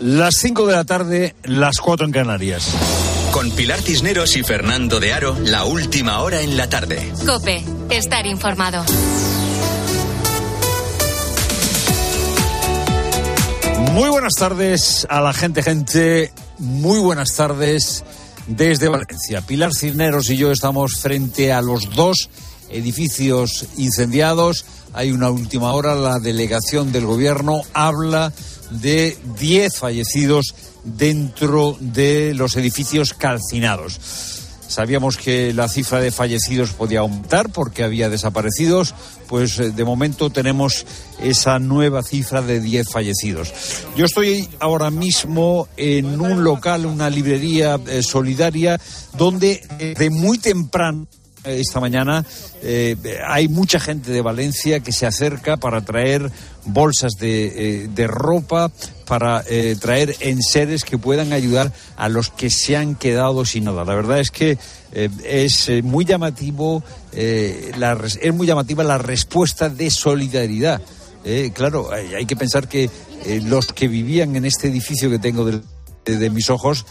[0.00, 2.68] Las 5 de la tarde, las 4 en Canarias.
[3.32, 7.12] Con Pilar Cisneros y Fernando de Aro, la última hora en la tarde.
[7.26, 8.84] Cope, estar informado.
[13.92, 16.32] Muy buenas tardes a la gente, gente.
[16.58, 18.04] Muy buenas tardes
[18.46, 19.40] desde Valencia.
[19.40, 22.30] Pilar Cisneros y yo estamos frente a los dos
[22.70, 24.64] edificios incendiados.
[24.92, 28.32] Hay una última hora, la delegación del gobierno habla
[28.70, 30.54] de 10 fallecidos
[30.84, 34.00] dentro de los edificios calcinados.
[34.68, 38.94] Sabíamos que la cifra de fallecidos podía aumentar porque había desaparecidos,
[39.26, 40.84] pues eh, de momento tenemos
[41.22, 43.52] esa nueva cifra de 10 fallecidos.
[43.96, 48.78] Yo estoy ahora mismo en un local, una librería eh, solidaria,
[49.16, 51.06] donde eh, de muy temprano
[51.44, 52.26] esta mañana
[53.26, 56.30] hay mucha gente de Valencia que se acerca para traer
[56.68, 57.46] bolsas de,
[57.82, 58.70] eh, de ropa,
[59.06, 63.84] para eh, traer enseres que puedan ayudar a los que se han quedado sin nada.
[63.84, 64.58] La verdad es que
[64.92, 66.82] es muy llamativo,
[67.78, 70.80] la, es muy llamativa la respuesta de solidaridad.
[71.54, 72.90] claro, hay, que pensar que
[73.44, 75.46] los que vivían en este edificio que tengo
[76.04, 76.84] de mis ojos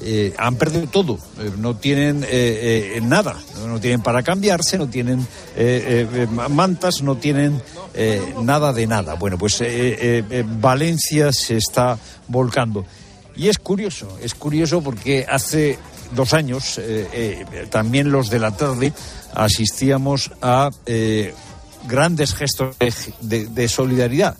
[0.00, 5.26] eh, han perdido todo, eh, no tienen eh, nada, no tienen para cambiarse, no tienen
[6.50, 7.60] mantas, no tienen
[8.42, 9.14] nada de nada.
[9.14, 9.62] Bueno, pues
[10.60, 12.84] Valencia se está volcando.
[13.34, 15.78] Y es curioso, es curioso porque hace
[16.14, 16.80] dos años,
[17.70, 18.92] también los de la tarde,
[19.34, 20.70] asistíamos a
[21.88, 22.76] grandes gestos
[23.20, 24.36] de solidaridad.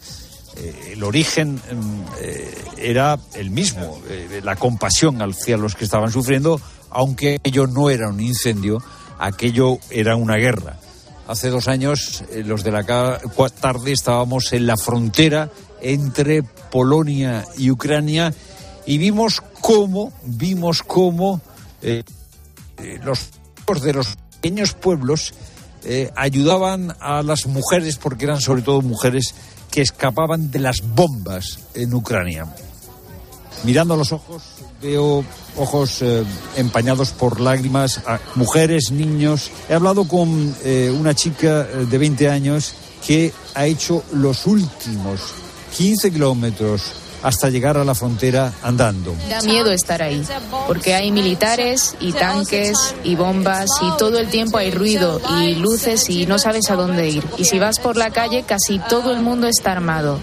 [0.61, 6.11] Eh, el origen mm, eh, era el mismo, eh, la compasión hacia los que estaban
[6.11, 8.83] sufriendo, aunque aquello no era un incendio,
[9.19, 10.77] aquello era una guerra.
[11.29, 12.85] Hace dos años, los de la
[13.61, 15.51] tarde estábamos en la frontera
[15.83, 18.33] entre Polonia y Ucrania
[18.87, 21.43] y vimos cómo, vimos cómo
[23.03, 25.35] los de los pequeños pueblos
[26.17, 29.35] ayudaban a las mujeres, porque eran sobre todo mujeres
[29.71, 32.47] que escapaban de las bombas en Ucrania.
[33.65, 34.43] Mirando a los ojos,
[34.81, 35.25] veo
[35.57, 36.25] ojos eh,
[36.57, 38.01] empañados por lágrimas,
[38.37, 39.51] mujeres, niños.
[39.69, 42.75] He hablado con eh, una chica eh, de 20 años
[43.05, 45.21] que ha hecho los últimos
[45.77, 46.93] 15 kilómetros
[47.23, 49.15] hasta llegar a la frontera andando.
[49.29, 50.23] Da miedo estar ahí,
[50.67, 56.09] porque hay militares y tanques y bombas y todo el tiempo hay ruido y luces
[56.09, 57.25] y no sabes a dónde ir.
[57.37, 60.21] Y si vas por la calle, casi todo el mundo está armado.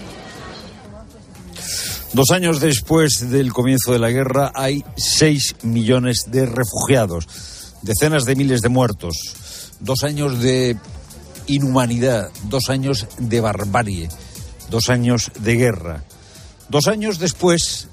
[2.12, 7.26] Dos años después del comienzo de la guerra hay seis millones de refugiados,
[7.82, 9.16] decenas de miles de muertos,
[9.80, 10.78] dos años de
[11.46, 14.08] inhumanidad, dos años de barbarie,
[14.70, 16.04] dos años de guerra.
[16.68, 17.88] Dos años después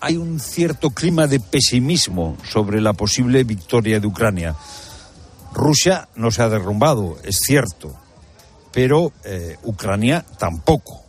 [0.00, 4.56] hay un cierto clima de pesimismo sobre la posible victoria de Ucrania.
[5.52, 7.94] Rusia no se ha derrumbado, es cierto,
[8.72, 11.02] pero eh, Ucrania tampoco.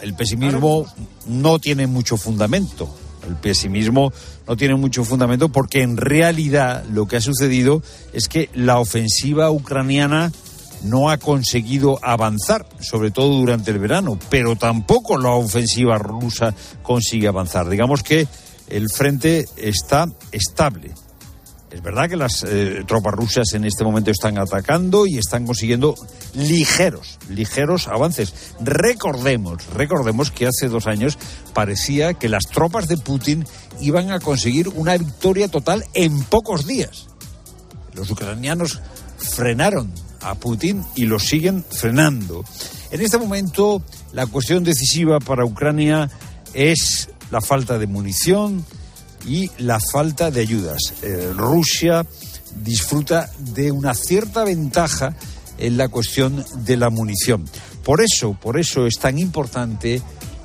[0.00, 0.86] El pesimismo
[1.26, 2.92] no tiene mucho fundamento.
[3.26, 4.12] El pesimismo
[4.48, 9.50] no tiene mucho fundamento porque en realidad lo que ha sucedido es que la ofensiva
[9.50, 10.32] ucraniana
[10.84, 17.28] no ha conseguido avanzar, sobre todo durante el verano, pero tampoco la ofensiva rusa consigue
[17.28, 17.68] avanzar.
[17.68, 18.26] Digamos que
[18.68, 20.92] el frente está estable.
[21.70, 25.94] Es verdad que las eh, tropas rusas en este momento están atacando y están consiguiendo
[26.34, 28.54] ligeros, ligeros avances.
[28.60, 31.16] Recordemos, recordemos que hace dos años
[31.54, 33.46] parecía que las tropas de Putin
[33.80, 37.06] iban a conseguir una victoria total en pocos días.
[37.94, 38.80] Los ucranianos
[39.16, 42.44] frenaron a Putin y lo siguen frenando.
[42.90, 46.10] En este momento, la cuestión decisiva para Ucrania
[46.54, 48.64] es la falta de munición
[49.26, 50.94] y la falta de ayudas.
[51.02, 52.06] Eh, Rusia
[52.62, 55.14] disfruta de una cierta ventaja
[55.58, 57.44] en la cuestión de la munición.
[57.84, 60.02] Por eso, por eso es tan importante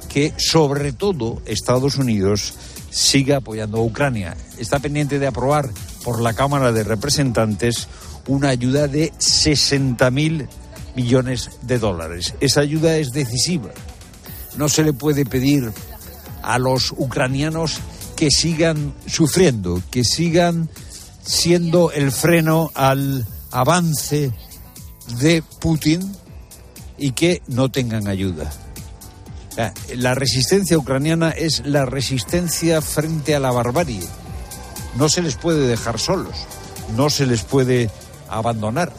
[0.10, 2.54] que sobre todo Estados Unidos
[2.90, 4.38] siga apoyando a Ucrania.
[4.58, 5.70] Está pendiente de aprobar
[6.04, 7.88] por la Cámara de Representantes
[8.28, 10.48] una ayuda de 60 mil
[10.96, 12.34] millones de dólares.
[12.40, 13.70] Esa ayuda es decisiva.
[14.58, 15.72] No se le puede pedir
[16.42, 17.80] a los ucranianos
[18.16, 20.70] que sigan sufriendo, que sigan
[21.24, 24.32] siendo el freno al avance
[25.20, 26.16] de Putin
[26.98, 28.52] y que no tengan ayuda.
[29.96, 34.04] La resistencia ucraniana es la resistencia frente a la barbarie.
[34.96, 36.36] No se les puede dejar solos,
[36.96, 37.90] no se les puede
[38.30, 38.92] abandonar.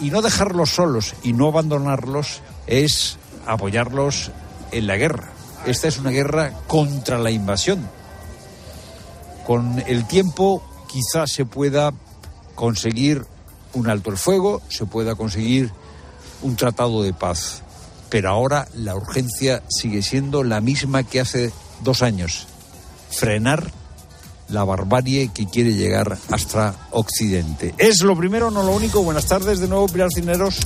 [0.00, 3.16] Y no dejarlos solos y no abandonarlos es
[3.46, 4.30] apoyarlos
[4.72, 5.30] en la guerra.
[5.66, 7.88] esta es una guerra contra la invasión.
[9.46, 11.92] Con el tiempo quizás se pueda
[12.54, 13.24] conseguir
[13.72, 15.70] un alto el fuego, se pueda conseguir
[16.42, 17.62] un tratado de paz.
[18.10, 22.46] Pero ahora la urgencia sigue siendo la misma que hace dos años.
[23.10, 23.70] Frenar
[24.54, 27.74] la barbarie que quiere llegar hasta Occidente.
[27.76, 29.02] Es lo primero, no lo único.
[29.02, 30.60] Buenas tardes de nuevo, Pilar Cineros.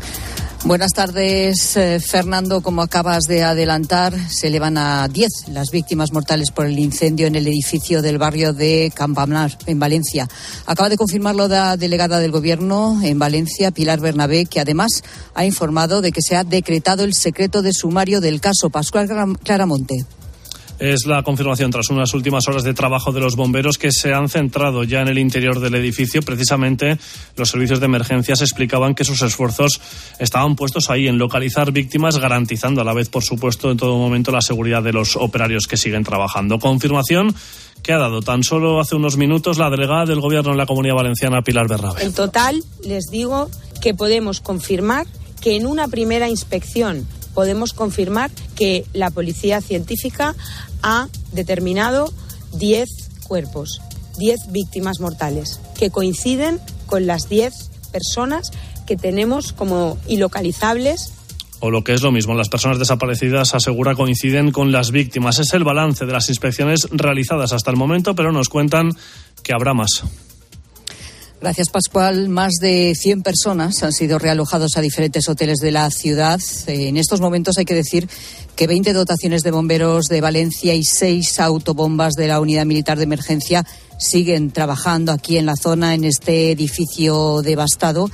[0.64, 2.60] Buenas tardes, eh, Fernando.
[2.60, 7.36] Como acabas de adelantar, se elevan a 10 las víctimas mortales por el incendio en
[7.36, 10.28] el edificio del barrio de Campamar, en Valencia.
[10.66, 15.02] Acaba de confirmarlo la delegada del Gobierno en Valencia, Pilar Bernabé, que además
[15.34, 19.08] ha informado de que se ha decretado el secreto de sumario del caso Pascual
[19.44, 20.04] Claramonte
[20.78, 24.28] es la confirmación tras unas últimas horas de trabajo de los bomberos que se han
[24.28, 26.22] centrado ya en el interior del edificio.
[26.22, 26.98] Precisamente
[27.36, 29.80] los servicios de emergencias explicaban que sus esfuerzos
[30.18, 34.30] estaban puestos ahí en localizar víctimas, garantizando a la vez, por supuesto, en todo momento
[34.30, 36.58] la seguridad de los operarios que siguen trabajando.
[36.58, 37.34] Confirmación
[37.82, 40.96] que ha dado tan solo hace unos minutos la delegada del Gobierno en la Comunidad
[40.96, 42.02] Valenciana, Pilar Berrabe.
[42.02, 43.48] En total, les digo
[43.80, 45.06] que podemos confirmar
[45.40, 47.06] que en una primera inspección
[47.38, 50.34] podemos confirmar que la policía científica
[50.82, 52.12] ha determinado
[52.54, 52.88] 10
[53.28, 53.80] cuerpos,
[54.18, 57.52] 10 víctimas mortales, que coinciden con las 10
[57.92, 58.50] personas
[58.88, 61.12] que tenemos como ilocalizables
[61.60, 65.38] o lo que es lo mismo, las personas desaparecidas asegura coinciden con las víctimas.
[65.38, 68.90] Es el balance de las inspecciones realizadas hasta el momento, pero nos cuentan
[69.44, 70.04] que habrá más.
[71.40, 72.28] Gracias, Pascual.
[72.28, 76.40] Más de 100 personas han sido realojados a diferentes hoteles de la ciudad.
[76.66, 78.08] En estos momentos hay que decir
[78.56, 83.04] que 20 dotaciones de bomberos de Valencia y 6 autobombas de la Unidad Militar de
[83.04, 83.64] Emergencia
[83.98, 88.10] siguen trabajando aquí en la zona, en este edificio devastado.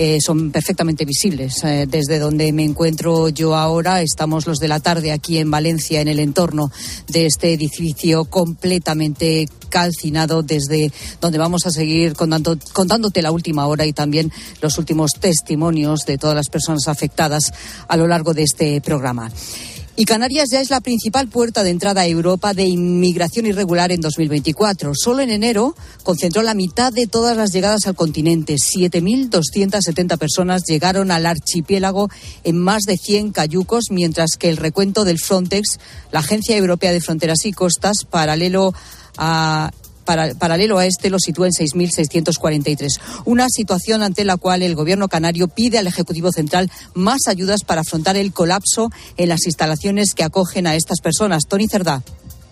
[0.00, 1.64] Eh, son perfectamente visibles.
[1.64, 6.00] Eh, desde donde me encuentro yo ahora, estamos los de la tarde aquí en Valencia,
[6.00, 6.70] en el entorno
[7.08, 13.86] de este edificio completamente calcinado, desde donde vamos a seguir contando, contándote la última hora
[13.86, 14.30] y también
[14.62, 17.52] los últimos testimonios de todas las personas afectadas
[17.88, 19.32] a lo largo de este programa.
[20.00, 24.00] Y Canarias ya es la principal puerta de entrada a Europa de inmigración irregular en
[24.00, 24.92] 2024.
[24.94, 25.74] Solo en enero
[26.04, 28.54] concentró la mitad de todas las llegadas al continente.
[28.54, 32.10] 7.270 personas llegaron al archipiélago
[32.44, 35.80] en más de 100 cayucos, mientras que el recuento del Frontex,
[36.12, 38.74] la Agencia Europea de Fronteras y Costas, paralelo
[39.16, 39.72] a
[40.38, 43.00] paralelo a este lo sitúa en 6.643.
[43.24, 47.82] Una situación ante la cual el Gobierno canario pide al Ejecutivo Central más ayudas para
[47.82, 51.44] afrontar el colapso en las instalaciones que acogen a estas personas.
[51.48, 52.02] Tony Cerdá.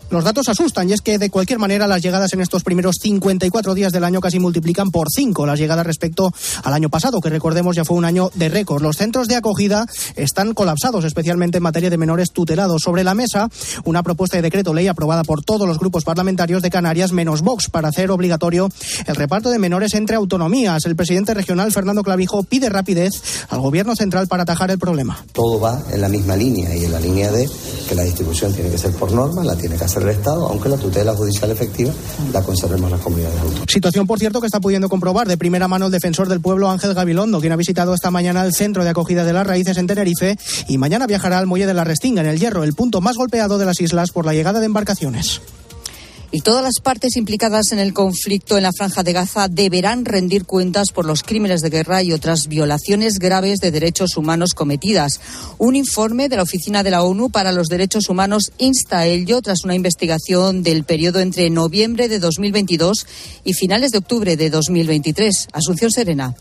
[0.08, 3.74] Los datos asustan y es que de cualquier manera las llegadas en estos primeros 54
[3.74, 6.32] días del año casi multiplican por 5 las llegadas respecto
[6.62, 8.82] al año pasado, que recordemos ya fue un año de récord.
[8.82, 12.82] Los centros de acogida están colapsados, especialmente en materia de menores tutelados.
[12.82, 13.48] Sobre la mesa,
[13.84, 17.68] una propuesta de decreto ley aprobada por todos los grupos parlamentarios de Canarias, menos Vox,
[17.68, 18.68] para hacer obligatorio
[19.06, 20.86] el reparto de menores entre autonomías.
[20.86, 23.10] El presidente regional, Fernando Clavijo, pide rapidez
[23.48, 25.24] al gobierno central para atajar el problema.
[25.32, 27.48] Todo va en la misma línea y en la línea de
[27.88, 30.68] que la distribución tiene que ser por norma, la tiene que hacer el Estado, aunque
[30.68, 31.92] la tutela judicial efectiva
[32.32, 33.66] la conservemos las comunidades autónomas.
[33.68, 36.94] Situación, por cierto, que está pudiendo comprobar de primera mano el defensor del pueblo Ángel
[36.94, 40.36] Gabilondo, quien ha visitado esta mañana el centro de acogida de las raíces en Tenerife
[40.68, 43.58] y mañana viajará al muelle de la Restinga, en el Hierro, el punto más golpeado
[43.58, 45.40] de las islas por la llegada de embarcaciones
[46.36, 50.44] y todas las partes implicadas en el conflicto en la franja de Gaza deberán rendir
[50.44, 55.18] cuentas por los crímenes de guerra y otras violaciones graves de derechos humanos cometidas.
[55.56, 59.40] Un informe de la Oficina de la ONU para los Derechos Humanos insta a ello
[59.40, 63.06] tras una investigación del periodo entre noviembre de 2022
[63.42, 65.48] y finales de octubre de 2023.
[65.54, 66.34] Asunción Serena.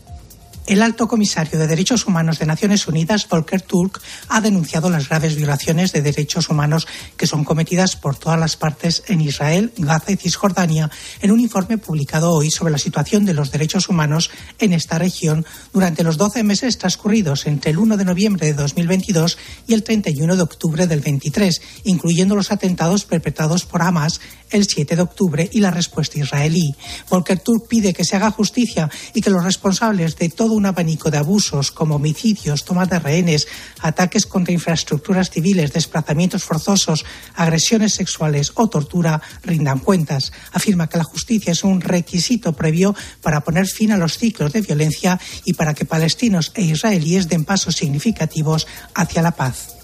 [0.66, 5.36] El alto comisario de Derechos Humanos de Naciones Unidas, Volker Turk, ha denunciado las graves
[5.36, 10.16] violaciones de derechos humanos que son cometidas por todas las partes en Israel, Gaza y
[10.16, 10.90] Cisjordania
[11.22, 15.46] en un informe publicado hoy sobre la situación de los derechos humanos en esta región
[15.72, 20.34] durante los 12 meses transcurridos entre el 1 de noviembre de 2022 y el 31
[20.34, 24.20] de octubre del 23, incluyendo los atentados perpetrados por Hamas
[24.50, 26.74] el 7 de octubre y la respuesta israelí.
[27.08, 31.10] Volker Turk pide que se haga justicia y que los responsables de todo un abanico
[31.10, 33.46] de abusos como homicidios, tomas de rehenes,
[33.80, 40.32] ataques contra infraestructuras civiles, desplazamientos forzosos, agresiones sexuales o tortura rindan cuentas.
[40.52, 44.62] Afirma que la justicia es un requisito previo para poner fin a los ciclos de
[44.62, 49.75] violencia y para que palestinos e israelíes den pasos significativos hacia la paz.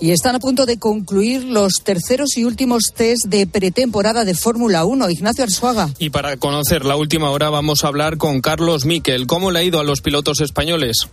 [0.00, 4.86] Y están a punto de concluir los terceros y últimos test de pretemporada de Fórmula
[4.86, 5.10] 1.
[5.10, 5.90] Ignacio Arzuaga.
[5.98, 9.26] Y para conocer la última hora vamos a hablar con Carlos Miquel.
[9.26, 11.08] ¿Cómo le ha ido a los pilotos españoles?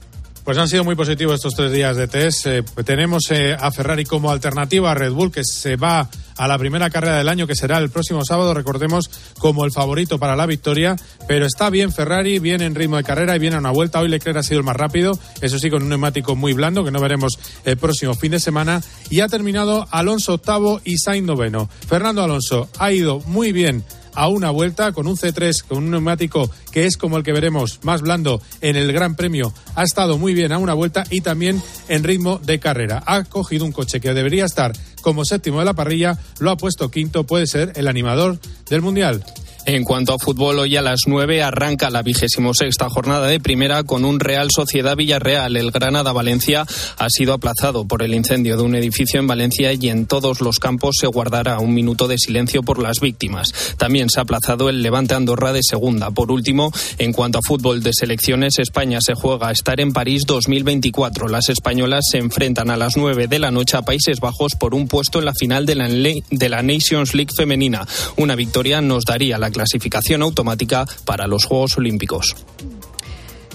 [0.48, 2.48] Pues han sido muy positivos estos tres días de test.
[2.48, 6.58] Eh, tenemos eh, a Ferrari como alternativa a Red Bull, que se va a la
[6.58, 10.46] primera carrera del año, que será el próximo sábado, recordemos, como el favorito para la
[10.46, 10.96] victoria.
[11.28, 14.00] Pero está bien Ferrari, bien en ritmo de carrera y viene a una vuelta.
[14.00, 16.92] Hoy Leclerc ha sido el más rápido, eso sí, con un neumático muy blando, que
[16.92, 18.82] no veremos el próximo fin de semana.
[19.10, 21.70] Y ha terminado Alonso octavo y Sainz noveno.
[21.90, 23.84] Fernando Alonso ha ido muy bien
[24.18, 27.80] a una vuelta con un C3, con un neumático que es como el que veremos
[27.84, 29.54] más blando en el Gran Premio.
[29.76, 33.04] Ha estado muy bien a una vuelta y también en ritmo de carrera.
[33.06, 36.90] Ha cogido un coche que debería estar como séptimo de la parrilla, lo ha puesto
[36.90, 39.24] quinto, puede ser el animador del Mundial.
[39.68, 43.84] En cuanto a fútbol, hoy a las 9 arranca la vigésimo sexta jornada de primera
[43.84, 45.58] con un Real Sociedad Villarreal.
[45.58, 46.66] El Granada Valencia
[46.98, 50.60] ha sido aplazado por el incendio de un edificio en Valencia y en todos los
[50.60, 53.76] campos se guardará un minuto de silencio por las víctimas.
[53.78, 56.12] También se ha aplazado el Levante Andorra de segunda.
[56.12, 60.24] Por último, en cuanto a fútbol de selecciones, España se juega a estar en París
[60.26, 61.28] 2024.
[61.28, 64.88] Las españolas se enfrentan a las 9 de la noche a Países Bajos por un
[64.88, 67.86] puesto en la final de la, de la Nations League femenina.
[68.16, 72.36] Una victoria nos daría la clasificación automática para los Juegos Olímpicos.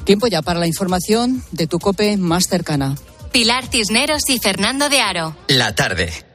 [0.05, 2.97] Tiempo ya para la información de tu cope más cercana.
[3.31, 5.37] Pilar Cisneros y Fernando de Aro.
[5.47, 6.32] La tarde.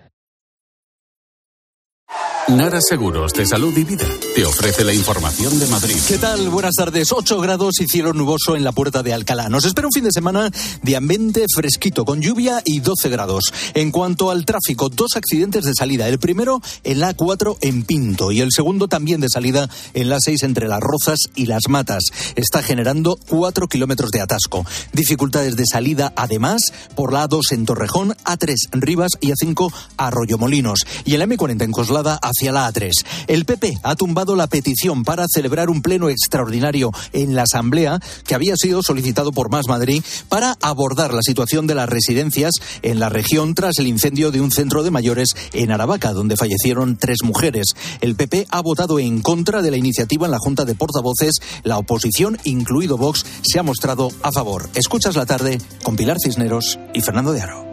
[2.49, 5.97] Nara Seguros de Salud y Vida te ofrece la información de Madrid.
[6.07, 6.49] ¿Qué tal?
[6.49, 7.11] Buenas tardes.
[7.11, 9.49] 8 grados y cielo nuboso en la puerta de Alcalá.
[9.49, 10.49] Nos espera un fin de semana
[10.81, 13.53] de ambiente fresquito, con lluvia y 12 grados.
[13.73, 16.07] En cuanto al tráfico, dos accidentes de salida.
[16.07, 20.19] El primero en la A4 en Pinto y el segundo también de salida en la
[20.21, 22.05] 6 entre Las Rozas y Las Matas.
[22.37, 24.65] Está generando 4 kilómetros de atasco.
[24.93, 26.61] Dificultades de salida, además,
[26.95, 30.79] por la A2 en Torrejón, A3 en Rivas y A5 Arroyomolinos.
[31.03, 32.91] Y el M40 en Coslada hacia la A3.
[33.27, 38.35] El PP ha tumbado la petición para celebrar un pleno extraordinario en la Asamblea que
[38.35, 42.51] había sido solicitado por Más Madrid para abordar la situación de las residencias
[42.83, 46.97] en la región tras el incendio de un centro de mayores en Aravaca, donde fallecieron
[46.97, 47.67] tres mujeres.
[48.01, 51.35] El PP ha votado en contra de la iniciativa en la Junta de Portavoces.
[51.63, 54.69] La oposición, incluido Vox, se ha mostrado a favor.
[54.75, 57.66] Escuchas la tarde con Pilar Cisneros y Fernando de Aro.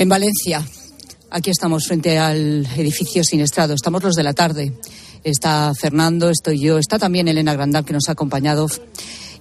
[0.00, 0.66] En Valencia,
[1.28, 3.74] aquí estamos frente al edificio siniestrado.
[3.74, 4.72] Estamos los de la tarde.
[5.24, 8.66] Está Fernando, estoy yo, está también Elena Grandal que nos ha acompañado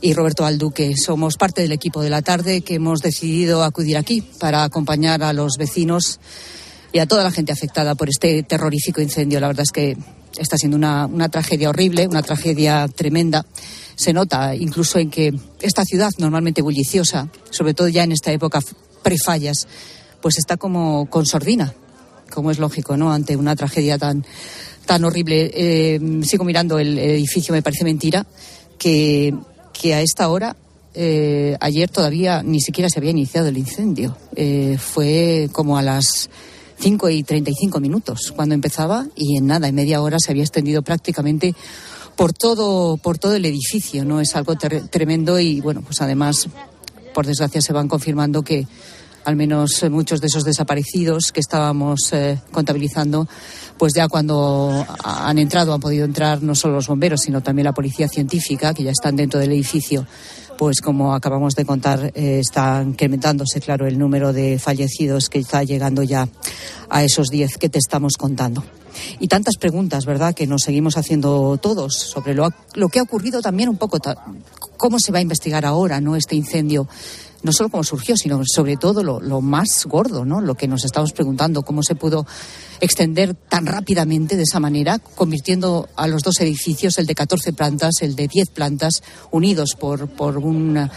[0.02, 0.98] y Roberto Alduque.
[0.98, 5.32] Somos parte del equipo de la tarde que hemos decidido acudir aquí para acompañar a
[5.32, 6.20] los vecinos
[6.92, 9.40] y a toda la gente afectada por este terrorífico incendio.
[9.40, 9.96] La verdad es que
[10.38, 13.46] está siendo una, una tragedia horrible, una tragedia tremenda.
[13.96, 18.60] Se nota incluso en que esta ciudad normalmente bulliciosa, sobre todo ya en esta época
[19.02, 19.66] prefallas,
[20.22, 21.74] pues está como con sordina,
[22.30, 23.12] como es lógico, ¿no?
[23.12, 24.26] Ante una tragedia tan,
[24.86, 25.52] tan horrible.
[25.54, 28.26] Eh, sigo mirando el edificio, me parece mentira
[28.78, 29.34] que,
[29.74, 30.56] que a esta hora,
[30.94, 34.18] eh, ayer todavía ni siquiera se había iniciado el incendio.
[34.36, 36.30] Eh, fue como a las
[36.80, 40.82] 5 y 35 minutos cuando empezaba y en nada, en media hora se había extendido
[40.82, 41.54] prácticamente
[42.16, 44.20] por todo, por todo el edificio, ¿no?
[44.20, 46.50] Es algo tremendo y, bueno, pues además,
[47.14, 48.68] por desgracia, se van confirmando que
[49.30, 53.28] al menos eh, muchos de esos desaparecidos que estábamos eh, contabilizando,
[53.78, 57.74] pues ya cuando han entrado, han podido entrar no solo los bomberos, sino también la
[57.74, 60.06] policía científica, que ya están dentro del edificio,
[60.58, 65.64] pues como acabamos de contar, eh, está incrementándose, claro, el número de fallecidos que está
[65.64, 66.28] llegando ya
[66.90, 68.64] a esos 10 que te estamos contando.
[69.20, 73.42] Y tantas preguntas, ¿verdad?, que nos seguimos haciendo todos sobre lo, lo que ha ocurrido
[73.42, 74.00] también un poco,
[74.76, 76.88] cómo se va a investigar ahora, ¿no?, este incendio
[77.44, 80.42] no solo cómo surgió, sino sobre todo lo, lo, más gordo, ¿no?
[80.42, 82.26] Lo que nos estamos preguntando, cómo se pudo
[82.82, 87.96] extender tan rápidamente de esa manera, convirtiendo a los dos edificios, el de 14 plantas,
[88.02, 90.92] el de 10 plantas, unidos por, por una,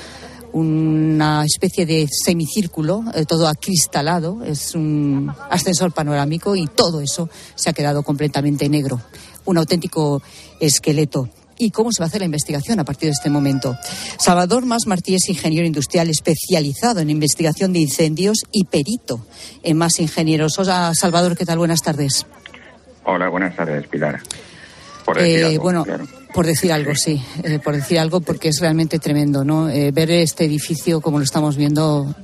[0.52, 7.70] una especie de semicírculo, eh, todo acristalado, es un ascensor panorámico y todo eso se
[7.70, 9.00] ha quedado completamente negro.
[9.44, 10.22] Un auténtico
[10.61, 11.28] esqueleto
[11.64, 13.76] y cómo se va a hacer la investigación a partir de este momento.
[14.19, 19.25] Salvador Más Martí es ingeniero industrial especializado en investigación de incendios y perito
[19.62, 20.59] en Más Ingenieros.
[20.59, 21.59] Hola, Salvador, ¿qué tal?
[21.59, 22.26] Buenas tardes.
[23.04, 24.21] Hola, buenas tardes, Pilar.
[25.04, 25.85] Por decir eh, algo, bueno,
[26.33, 29.69] por decir algo, sí, eh, por decir algo porque es realmente tremendo, ¿no?
[29.69, 32.14] Eh, ver este edificio como lo estamos viendo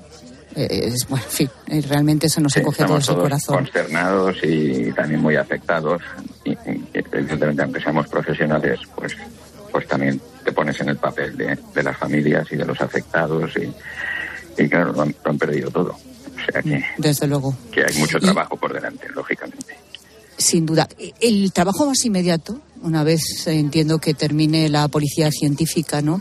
[0.65, 1.51] es, bueno, en fin,
[1.89, 3.57] realmente se nos sí, encoge todo el corazón.
[3.57, 6.03] consternados y también muy afectados.
[6.45, 6.57] Y,
[6.95, 9.17] evidentemente, aunque seamos profesionales, pues,
[9.71, 13.53] pues también te pones en el papel de, de las familias y de los afectados
[13.57, 13.73] y,
[14.63, 15.91] y claro, lo han, perdido todo.
[15.91, 17.55] O sea que, Desde luego.
[17.71, 19.77] Que hay mucho trabajo por delante, lógicamente.
[20.37, 20.89] Sin duda.
[21.21, 26.21] El trabajo más inmediato, una vez entiendo que termine la policía científica, ¿no?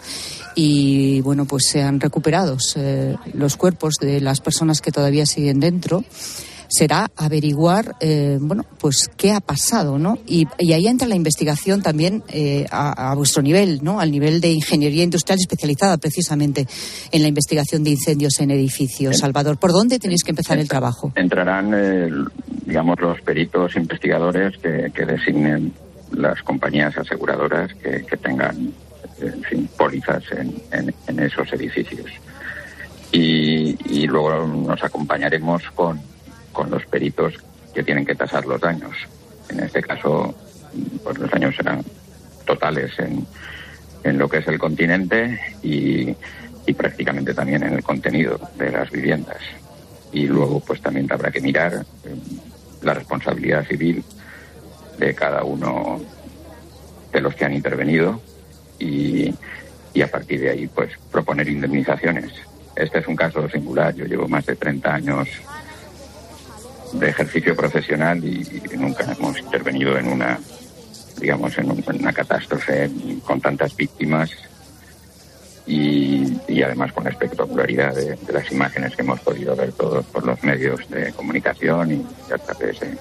[0.56, 6.04] Y bueno, pues sean recuperados eh, los cuerpos de las personas que todavía siguen dentro
[6.70, 10.18] será averiguar, eh, bueno, pues qué ha pasado, ¿no?
[10.28, 14.00] Y, ahí entra la investigación también eh, a, vuestro nivel, ¿no?
[14.00, 16.68] Al nivel de ingeniería industrial especializada precisamente
[17.12, 19.18] en la investigación de incendios en edificios.
[19.18, 21.14] Salvador, ¿por dónde tenéis que empezar el trabajo?
[21.16, 22.10] Entrarán, eh,
[22.66, 25.72] digamos, los peritos investigadores que, designen
[26.12, 28.74] las compañías aseguradoras que, tengan,
[29.20, 32.12] en pólizas en, esos edificios.
[33.12, 36.00] Y, y, luego nos acompañaremos con,
[36.52, 37.34] con los peritos
[37.74, 38.96] que tienen que tasar los daños.
[39.50, 40.36] En este caso,
[41.04, 41.84] pues los daños serán
[42.46, 43.26] totales en,
[44.04, 46.16] en lo que es el continente y,
[46.66, 49.40] y prácticamente también en el contenido de las viviendas.
[50.12, 52.16] Y luego, pues también habrá que mirar eh,
[52.82, 54.04] la responsabilidad civil
[54.98, 56.00] de cada uno
[57.12, 58.22] de los que han intervenido
[58.80, 59.34] y,
[59.94, 62.32] y a partir de ahí, pues proponer indemnizaciones.
[62.76, 63.96] Este es un caso singular.
[63.96, 65.28] Yo llevo más de 30 años
[66.94, 68.46] de ejercicio profesional y,
[68.78, 70.40] nunca hemos intervenido en una,
[71.20, 72.90] digamos, en, una catástrofe
[73.26, 74.32] con tantas víctimas
[75.66, 80.42] y, además con la espectacularidad de, las imágenes que hemos podido ver todos por los
[80.44, 82.98] medios de comunicación y a través de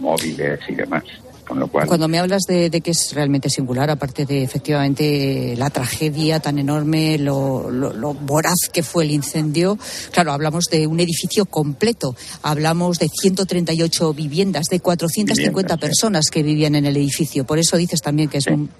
[0.00, 1.04] móviles y demás.
[1.44, 7.18] Cuando me hablas de, que es realmente singular, aparte de efectivamente la tragedia tan enorme,
[7.18, 9.78] lo, voraz que fue el incendio,
[10.12, 16.74] claro, hablamos de un edificio completo, hablamos de 138 viviendas, de 450 personas que vivían
[16.74, 17.44] en el edificio.
[17.44, 18.70] Por eso dices también que es un,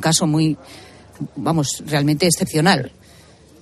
[0.00, 0.56] caso muy,
[1.36, 2.92] vamos, realmente excepcional.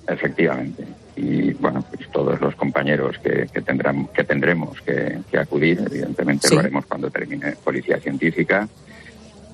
[0.09, 0.87] Efectivamente
[1.17, 6.85] y bueno, pues todos los compañeros que, tendrán, que tendremos que, acudir, evidentemente lo haremos
[6.87, 8.69] cuando termine Policía Científica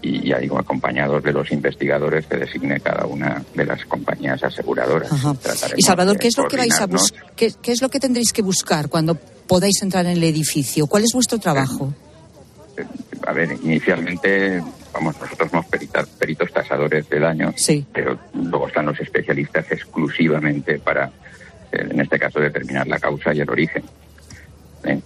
[0.02, 5.08] y ya digo, acompañados de los investigadores que designe cada una de las compañías aseguradoras.
[5.76, 6.88] Y Salvador, ¿qué es lo que vais a
[7.36, 10.88] qué, es lo que tendréis que buscar cuando podáis entrar en el edificio?
[10.88, 11.94] ¿Cuál es vuestro trabajo?
[12.76, 12.84] Eh,
[13.24, 14.60] a ver, inicialmente,
[14.92, 17.54] vamos, nosotros somos peritos tasadores del año,
[17.92, 21.10] pero luego están los especialistas exclusivamente para
[21.72, 23.82] en este caso determinar la causa y el origen.
[24.84, 25.00] ¿eh?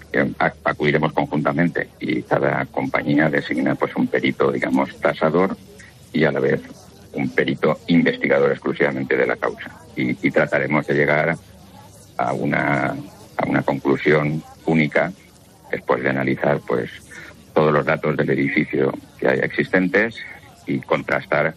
[0.64, 5.56] acudiremos conjuntamente y cada compañía designa pues un perito, digamos, tasador
[6.12, 6.60] y a la vez
[7.12, 9.70] un perito investigador exclusivamente de la causa.
[9.96, 11.36] Y, trataremos de llegar
[12.18, 12.94] a una,
[13.36, 15.12] a una conclusión única
[15.70, 16.90] después de analizar pues
[17.56, 20.14] todos los datos del edificio que hay existentes
[20.66, 21.54] y contrastar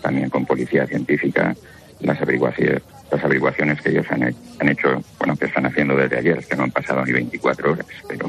[0.00, 1.54] también con policía científica
[2.00, 6.56] las averiguaciones, las averiguaciones que ellos han, hecho, bueno, que están haciendo desde ayer, que
[6.56, 8.26] no han pasado ni 24 horas, pero...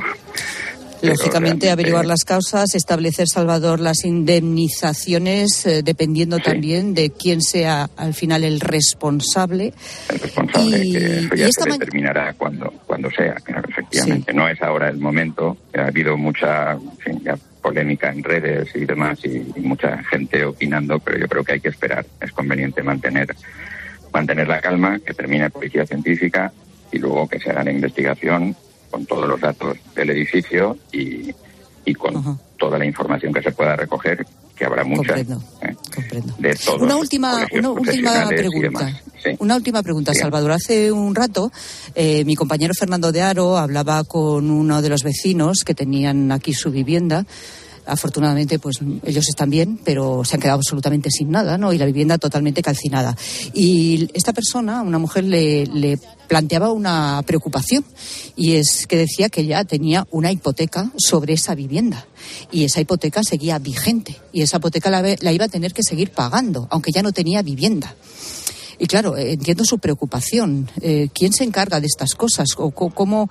[1.04, 8.14] Lógicamente, averiguar las causas, establecer, Salvador, las indemnizaciones, eh, dependiendo también de quién sea al
[8.14, 9.74] final el responsable.
[10.10, 14.34] El responsable, que eso ya se determinará cuando, cuando sea, efectivamente.
[14.34, 15.58] No es ahora el momento.
[15.78, 16.78] Ha habido mucha
[17.62, 21.70] polémica en redes y demás y mucha gente opinando, pero yo creo que hay que
[21.70, 22.06] esperar.
[22.20, 23.36] Es conveniente mantener
[24.14, 26.54] mantener la calma, que termine la policía científica
[26.92, 28.56] y luego que se haga la investigación
[28.94, 31.34] con todos los datos del edificio y,
[31.84, 34.24] y con toda la información que se pueda recoger,
[34.56, 35.18] que habrá mucha.
[35.18, 35.26] ¿eh?
[36.38, 39.02] De todos una última, una última pregunta.
[39.40, 40.52] Una última pregunta, Salvador.
[40.52, 41.52] Hace un rato,
[41.96, 46.54] eh, mi compañero Fernando de Aro hablaba con uno de los vecinos que tenían aquí
[46.54, 47.26] su vivienda
[47.86, 51.74] afortunadamente pues ellos están bien, pero se han quedado absolutamente sin nada, ¿no?
[51.74, 53.16] Y la vivienda totalmente calcinada.
[53.54, 57.86] Y esta persona, una mujer, le, le planteaba una preocupación
[58.36, 62.08] y es que decía que ya tenía una hipoteca sobre esa vivienda
[62.52, 66.12] y esa hipoteca seguía vigente y esa hipoteca la, la iba a tener que seguir
[66.12, 67.96] pagando, aunque ya no tenía vivienda.
[68.84, 70.68] Y claro, eh, entiendo su preocupación.
[70.82, 72.50] Eh, ¿Quién se encarga de estas cosas?
[72.58, 73.30] ¿O cómo,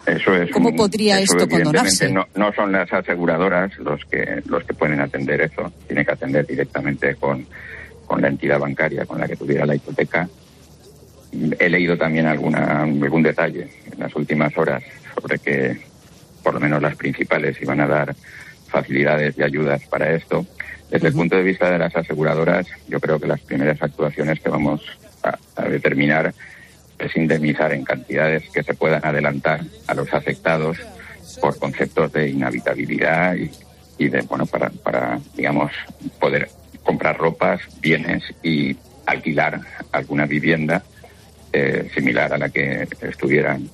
[0.51, 2.11] cómo podría esto condonarse?
[2.11, 5.71] No, no son las aseguradoras los que, los que pueden atender eso.
[5.87, 7.47] Tiene que atender directamente con,
[8.07, 10.27] con la entidad bancaria con la que tuviera la hipoteca.
[11.59, 14.83] He leído también alguna, algún detalle en las últimas horas
[15.21, 15.83] sobre que
[16.43, 18.17] por lo menos las principales iban a dar
[18.69, 20.47] facilidades y ayudas para esto.
[20.91, 24.49] Desde el punto de vista de las aseguradoras, yo creo que las primeras actuaciones que
[24.49, 24.81] vamos
[25.23, 26.35] a, determinar
[26.99, 30.79] es indemnizar en cantidades que se puedan adelantar a los afectados
[31.41, 33.35] por conceptos de inhabitabilidad
[33.99, 35.73] y, de, bueno, para, para, digamos,
[36.19, 36.49] poder
[36.83, 39.61] comprar ropas, bienes y alquilar
[39.93, 40.83] alguna vivienda
[41.53, 43.69] eh, similar a la que estuvieran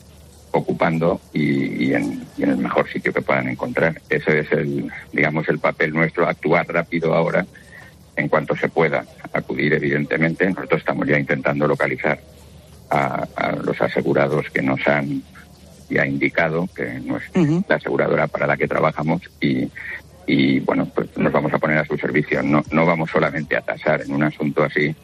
[0.51, 4.01] ocupando y, en, el mejor sitio que puedan encontrar.
[4.09, 7.47] Ese es el, digamos, el papel nuestro, actuar rápido ahora
[8.19, 9.05] en cuanto se pueda.
[9.33, 10.47] Acudir, evidentemente.
[10.49, 12.19] Nosotros estamos ya intentando localizar
[12.91, 13.27] a,
[13.63, 15.23] los asegurados que nos han
[15.91, 17.25] ya indicado que no es
[17.67, 19.71] la aseguradora para la que trabajamos y,
[20.27, 22.43] y bueno, pues nos vamos a poner a su servicio.
[22.43, 24.95] No, no vamos solamente a tasar en un asunto así.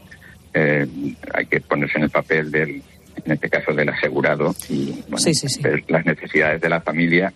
[0.52, 0.86] Eh,
[1.32, 2.82] hay que ponerse en el papel del,
[3.24, 5.04] en este caso del asegurado, y
[5.62, 7.32] ver las necesidades de la familia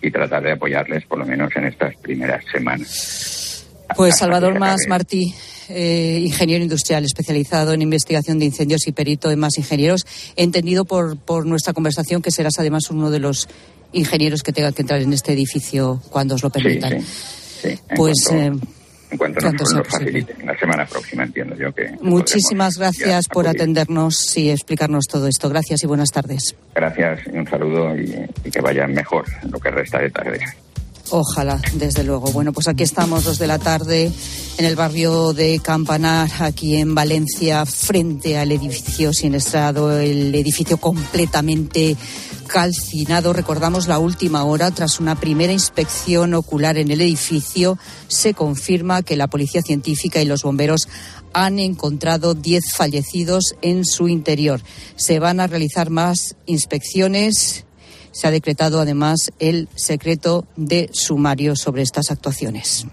[0.00, 3.45] y tratar de apoyarles por lo menos en estas primeras semanas.
[3.94, 5.34] Pues Salvador Más Martí,
[5.68, 10.06] eh, ingeniero industrial especializado en investigación de incendios y perito en más ingenieros.
[10.36, 13.48] He entendido por, por nuestra conversación que serás además uno de los
[13.92, 17.04] ingenieros que tengan que entrar en este edificio cuando os lo permitan.
[17.94, 18.14] pues
[19.10, 20.44] en cuanto nos, nos faciliten.
[20.44, 21.92] La semana próxima entiendo yo que...
[22.00, 25.48] Muchísimas gracias por atendernos y explicarnos todo esto.
[25.48, 26.56] Gracias y buenas tardes.
[26.74, 30.40] Gracias y un saludo y, que vaya mejor lo que resta de tarde.
[31.10, 32.32] Ojalá, desde luego.
[32.32, 34.10] Bueno, pues aquí estamos, dos de la tarde,
[34.58, 41.96] en el barrio de Campanar, aquí en Valencia, frente al edificio siniestrado, el edificio completamente
[42.46, 43.32] calcinado.
[43.32, 49.16] Recordamos la última hora, tras una primera inspección ocular en el edificio, se confirma que
[49.16, 50.88] la policía científica y los bomberos
[51.32, 54.60] han encontrado 10 fallecidos en su interior.
[54.96, 57.65] Se van a realizar más inspecciones.
[58.16, 62.86] Se ha decretado además el secreto de sumario sobre estas actuaciones.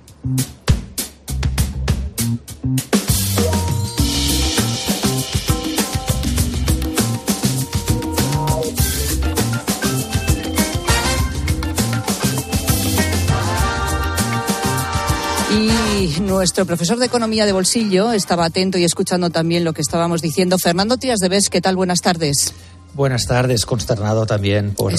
[15.49, 20.21] Y nuestro profesor de economía de bolsillo estaba atento y escuchando también lo que estábamos
[20.21, 20.57] diciendo.
[20.57, 21.77] Fernando Tías de Bes, ¿qué tal?
[21.77, 22.53] Buenas tardes.
[22.93, 24.93] Buenas tardes, consternado también por,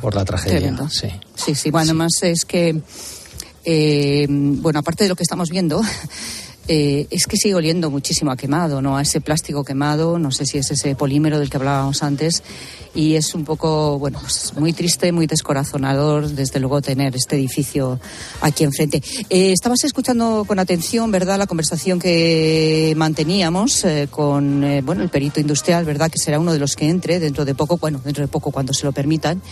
[0.00, 0.76] por la tragedia.
[0.90, 1.08] Sí.
[1.36, 2.80] sí, sí, bueno, además es que,
[3.64, 5.80] eh, bueno, aparte de lo que estamos viendo,
[6.68, 8.96] eh, es que sigue oliendo muchísimo a quemado, ¿no?
[8.96, 12.42] A ese plástico quemado, no sé si es ese polímero del que hablábamos antes,
[12.94, 18.00] y es un poco, bueno, pues muy triste, muy descorazonador, desde luego, tener este edificio
[18.40, 19.02] aquí enfrente.
[19.28, 25.40] Eh, estabas escuchando con atención, ¿verdad?, la conversación que manteníamos eh, con, bueno, el perito
[25.40, 28.28] industrial, ¿verdad?, que será uno de los que entre dentro de poco, bueno, dentro de
[28.28, 29.42] poco cuando se lo permitan.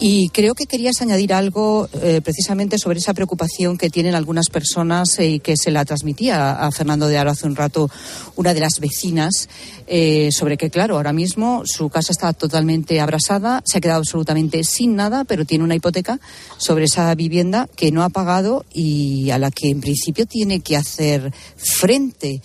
[0.00, 5.18] Y creo que querías añadir algo eh, precisamente sobre esa preocupación que tienen algunas personas
[5.18, 7.90] eh, y que se la transmitía a Fernando de Aro hace un rato
[8.36, 9.48] una de las vecinas,
[9.88, 14.62] eh, sobre que, claro, ahora mismo su casa está totalmente abrasada, se ha quedado absolutamente
[14.62, 16.20] sin nada, pero tiene una hipoteca
[16.58, 20.76] sobre esa vivienda que no ha pagado y a la que en principio tiene que
[20.76, 22.40] hacer frente.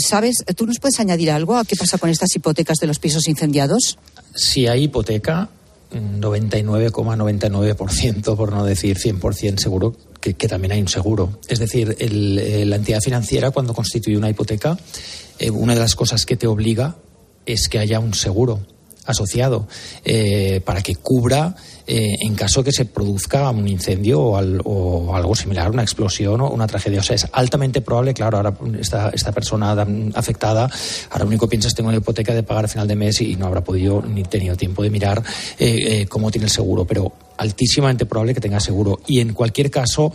[0.00, 0.44] ¿Sabes?
[0.56, 3.98] ¿Tú nos puedes añadir algo a qué pasa con estas hipotecas de los pisos incendiados?
[4.34, 5.48] Si hay hipoteca,
[5.92, 11.38] 99,99%, por no decir 100% seguro, que, también hay un seguro.
[11.48, 14.78] Es decir, el, la entidad financiera cuando constituye una hipoteca,
[15.38, 16.96] eh, una de las cosas que te obliga
[17.46, 18.60] es que haya un seguro
[19.04, 19.66] asociado
[20.04, 25.70] eh, para que cubra eh, en caso que se produzca un incendio o, algo similar,
[25.70, 27.00] una explosión o una tragedia.
[27.00, 29.72] O sea, es altamente probable, claro, ahora esta, esta persona
[30.14, 30.70] afectada,
[31.10, 33.20] ahora lo único que piensa es tengo una hipoteca de pagar a final de mes
[33.20, 35.22] y no habrá podido ni tenido tiempo de mirar
[35.58, 39.00] eh, cómo tiene el seguro, pero altísimamente probable que tenga seguro.
[39.06, 40.12] Y en cualquier caso,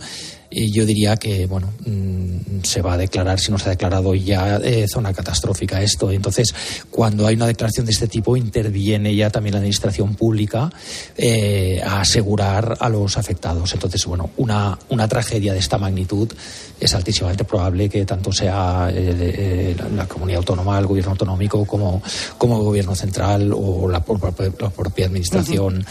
[0.50, 4.14] y yo diría que bueno mm, se va a declarar si no se ha declarado
[4.14, 6.10] ya eh, zona catastrófica esto.
[6.10, 6.54] Entonces
[6.90, 10.70] cuando hay una declaración de este tipo interviene ya también la administración pública
[11.16, 13.72] eh, a asegurar a los afectados.
[13.74, 16.32] Entonces bueno una una tragedia de esta magnitud
[16.80, 22.02] es altísimamente probable que tanto sea eh, la, comunidad autónoma el gobierno autonómico como
[22.38, 25.84] como el gobierno central o la, propia administración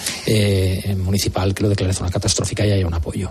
[0.97, 3.29] municipal que lo declare zona catastrófica y haya un apoyo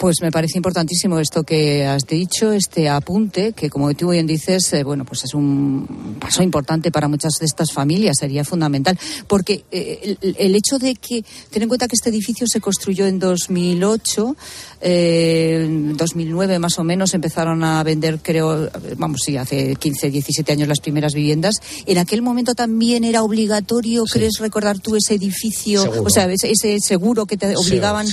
[0.00, 4.72] pues me parece importantísimo esto que has dicho, este apunte, que como tú bien dices,
[4.72, 8.98] eh, bueno, pues es un paso importante para muchas de estas familias, sería fundamental.
[9.28, 13.18] Porque eh, el, hecho de que, ten en cuenta que este edificio se construyó en
[13.18, 14.36] 2008,
[14.80, 20.50] eh, en 2009 más o menos empezaron a vender, creo, vamos, sí, hace 15, 17
[20.50, 21.56] años las primeras viviendas.
[21.84, 25.84] En aquel momento también era obligatorio, ¿crees recordar tú ese edificio?
[26.02, 28.06] O sea, ese, seguro que te obligaban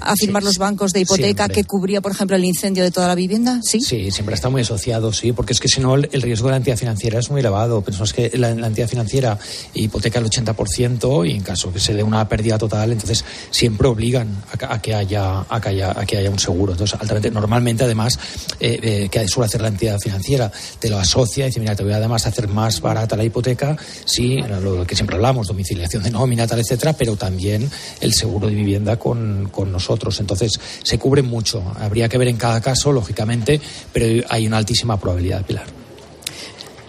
[0.00, 3.08] a firmar los bancos de hipoteca hipoteca que cubría, por ejemplo, el incendio de toda
[3.08, 3.60] la vivienda?
[3.62, 3.80] Sí.
[3.80, 6.56] Sí, siempre está muy asociado, sí, porque es que si no el, riesgo de la
[6.58, 7.82] entidad financiera es muy elevado.
[7.82, 9.38] Pensamos que la, entidad financiera
[9.74, 14.42] hipoteca el 80% y en caso que se dé una pérdida total, entonces siempre obligan
[14.60, 16.72] a, que haya a que haya a que haya un seguro.
[16.72, 18.18] Entonces, altamente, normalmente además
[18.60, 21.82] eh, eh, que suele hacer la entidad financiera te lo asocia y dice, mira, te
[21.82, 26.10] voy a además hacer más barata la hipoteca, sí, lo que siempre hablamos, domiciliación de
[26.10, 29.85] nómina, tal, etcétera, pero también el seguro de vivienda con, con nosotros.
[30.18, 31.62] Entonces, se cubre mucho.
[31.78, 33.60] Habría que ver en cada caso, lógicamente,
[33.92, 35.66] pero hay una altísima probabilidad, Pilar.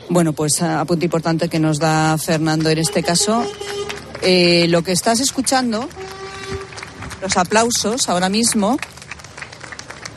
[0.10, 3.46] Bueno, pues a punto importante que nos da Fernando en este caso.
[4.22, 5.88] Eh, lo que estás escuchando,
[7.22, 8.78] los aplausos ahora mismo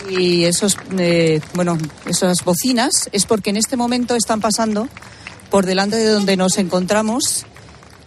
[0.08, 4.88] y esos, eh, bueno, esas bocinas es porque en este momento están pasando
[5.50, 7.46] por delante de donde nos encontramos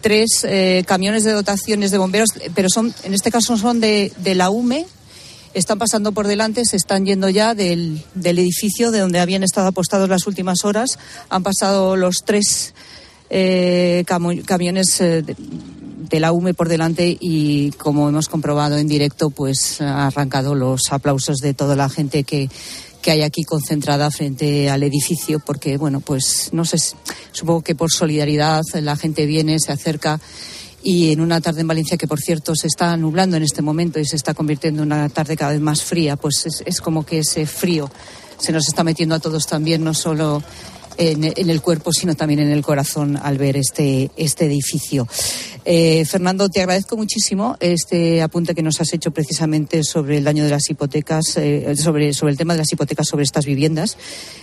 [0.04, 4.34] tres eh, camiones de dotaciones de bomberos, pero son, en este caso son de, de
[4.34, 4.84] la UME,
[5.54, 9.68] están pasando por delante, se están yendo ya del, del edificio de donde habían estado
[9.68, 10.98] apostados las últimas horas.
[11.30, 12.74] Han pasado los tres
[13.30, 14.04] eh,
[14.44, 20.08] camiones eh, de, la UME por delante y, como hemos comprobado en directo, pues ha
[20.08, 22.50] arrancado los aplausos de toda la gente que,
[23.04, 26.78] que hay aquí concentrada frente al edificio, porque, bueno, pues no sé,
[27.32, 30.18] supongo que por solidaridad la gente viene, se acerca
[30.82, 34.00] y en una tarde en Valencia que por cierto se está nublando en este momento
[34.00, 37.18] y se está convirtiendo en una tarde cada vez más fría, pues es, como que
[37.18, 37.90] ese frío
[38.38, 40.42] se nos está metiendo a todos también, no solo
[40.96, 45.06] en, el cuerpo, sino también en el corazón al ver este, este edificio.
[45.64, 50.44] Eh, Fernando, te agradezco muchísimo este apunte que nos has hecho precisamente sobre el daño
[50.44, 53.96] de las hipotecas, eh, sobre, sobre el tema de las hipotecas sobre estas viviendas.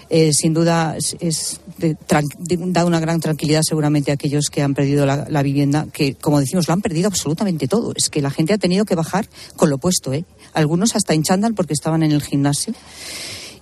[0.09, 5.27] Eh, sin duda es, da una gran tranquilidad seguramente a aquellos que han perdido la,
[5.29, 7.93] la, vivienda, que como decimos lo han perdido absolutamente todo.
[7.95, 10.25] Es que la gente ha tenido que bajar con lo puesto, ¿eh?
[10.53, 12.73] Algunos hasta en chándal porque estaban en el gimnasio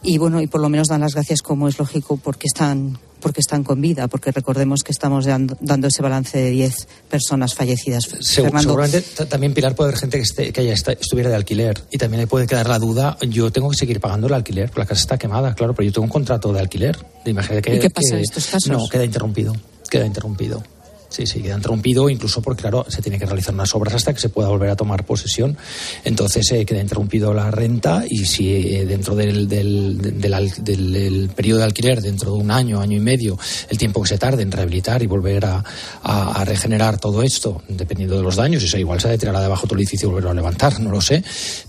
[0.03, 3.41] y bueno, y por lo menos dan las gracias como es lógico porque están porque
[3.41, 8.03] están con vida, porque recordemos que estamos dando, ese balance de 10 personas fallecidas.
[8.21, 12.21] seguramente también, Pilar, puede haber gente que, esté, que haya estuviera de alquiler y también
[12.21, 15.01] le puede quedar la duda, yo tengo que seguir pagando el alquiler, porque la casa
[15.01, 16.97] está quemada, claro, pero yo tengo un contrato de alquiler.
[17.25, 18.69] De que, ¿Y qué pasa en estos casos?
[18.69, 19.53] No, queda interrumpido,
[19.89, 20.63] queda interrumpido.
[21.09, 24.19] Sí, sí, queda interrumpido, incluso porque, claro, se tiene que realizar unas obras hasta que
[24.19, 25.57] se pueda volver a tomar posesión.
[26.03, 31.65] Entonces eh, queda interrumpido la renta y si eh, dentro del, del, del, periodo de
[31.65, 35.01] alquiler, dentro de un año, año y medio, el tiempo que se tarde en rehabilitar
[35.01, 35.63] y volver a,
[36.03, 39.65] a, regenerar todo esto, dependiendo de los daños, eso igual se ha de tirar abajo
[39.65, 41.23] todo el edificio y volverlo a levantar, no lo sé.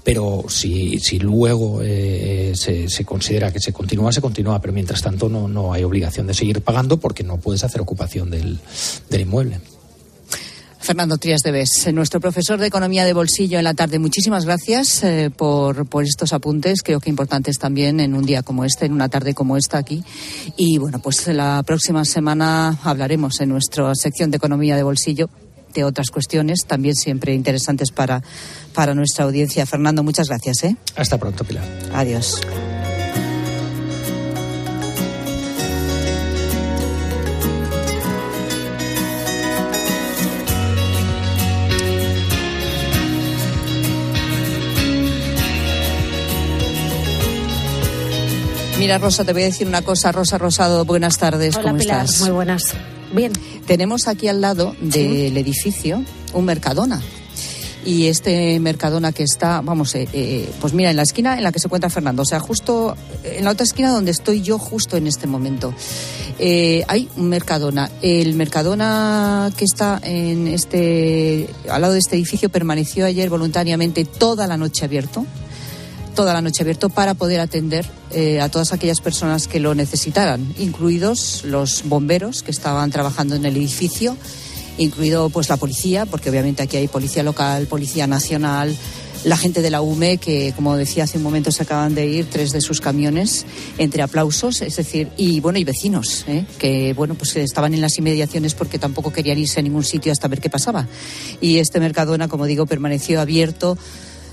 [0.04, 5.00] Pero si, si luego eh, se, se, considera que se continúa, se continúa, pero mientras
[5.00, 8.58] tanto no, no hay obligación de seguir pagando porque no puedes hacer ocupación del,
[9.08, 9.60] del inmueble.
[10.80, 13.98] Fernando Trías de Bes, nuestro profesor de Economía de Bolsillo en la tarde.
[13.98, 18.64] Muchísimas gracias eh, por, por, estos apuntes, creo que importantes también en un día como
[18.64, 20.02] este, en una tarde como esta aquí.
[20.56, 25.28] Y bueno, pues la próxima semana hablaremos en nuestra sección de Economía de Bolsillo
[25.74, 28.22] de otras cuestiones, también siempre interesantes para,
[28.74, 29.66] para nuestra audiencia.
[29.66, 30.64] Fernando, muchas gracias.
[30.64, 30.76] ¿eh?
[30.96, 31.64] Hasta pronto, Pilar.
[31.92, 32.40] Adiós.
[48.80, 50.10] Mira, Rosa, te voy a decir una cosa.
[50.10, 51.54] Rosa Rosado, buenas tardes.
[51.54, 52.22] Hola, ¿Cómo Pilar, estás?
[52.22, 52.62] Muy buenas.
[53.12, 53.30] Bien.
[53.66, 57.02] Tenemos aquí al lado del edificio un Mercadona.
[57.84, 61.52] Y este Mercadona que está, vamos, eh, eh, pues mira, en la esquina en la
[61.52, 64.96] que se encuentra Fernando, o sea, justo en la otra esquina donde estoy yo justo
[64.96, 65.74] en este momento.
[66.38, 67.90] Eh, hay un Mercadona.
[68.00, 74.46] El Mercadona que está en este, al lado de este edificio permaneció ayer voluntariamente toda
[74.46, 75.26] la noche abierto
[76.14, 80.54] toda la noche abierto para poder atender eh, a todas aquellas personas que lo necesitaran,
[80.58, 84.16] incluidos los bomberos que estaban trabajando en el edificio,
[84.78, 88.76] incluido pues la policía, porque obviamente aquí hay policía local, policía nacional,
[89.24, 92.26] la gente de la UME, que como decía hace un momento se acaban de ir
[92.30, 93.44] tres de sus camiones
[93.78, 96.44] entre aplausos, es decir, y bueno, y vecinos, ¿eh?
[96.58, 100.28] que bueno, pues estaban en las inmediaciones porque tampoco querían irse a ningún sitio hasta
[100.28, 100.86] ver qué pasaba.
[101.40, 103.76] Y este Mercadona, como digo, permaneció abierto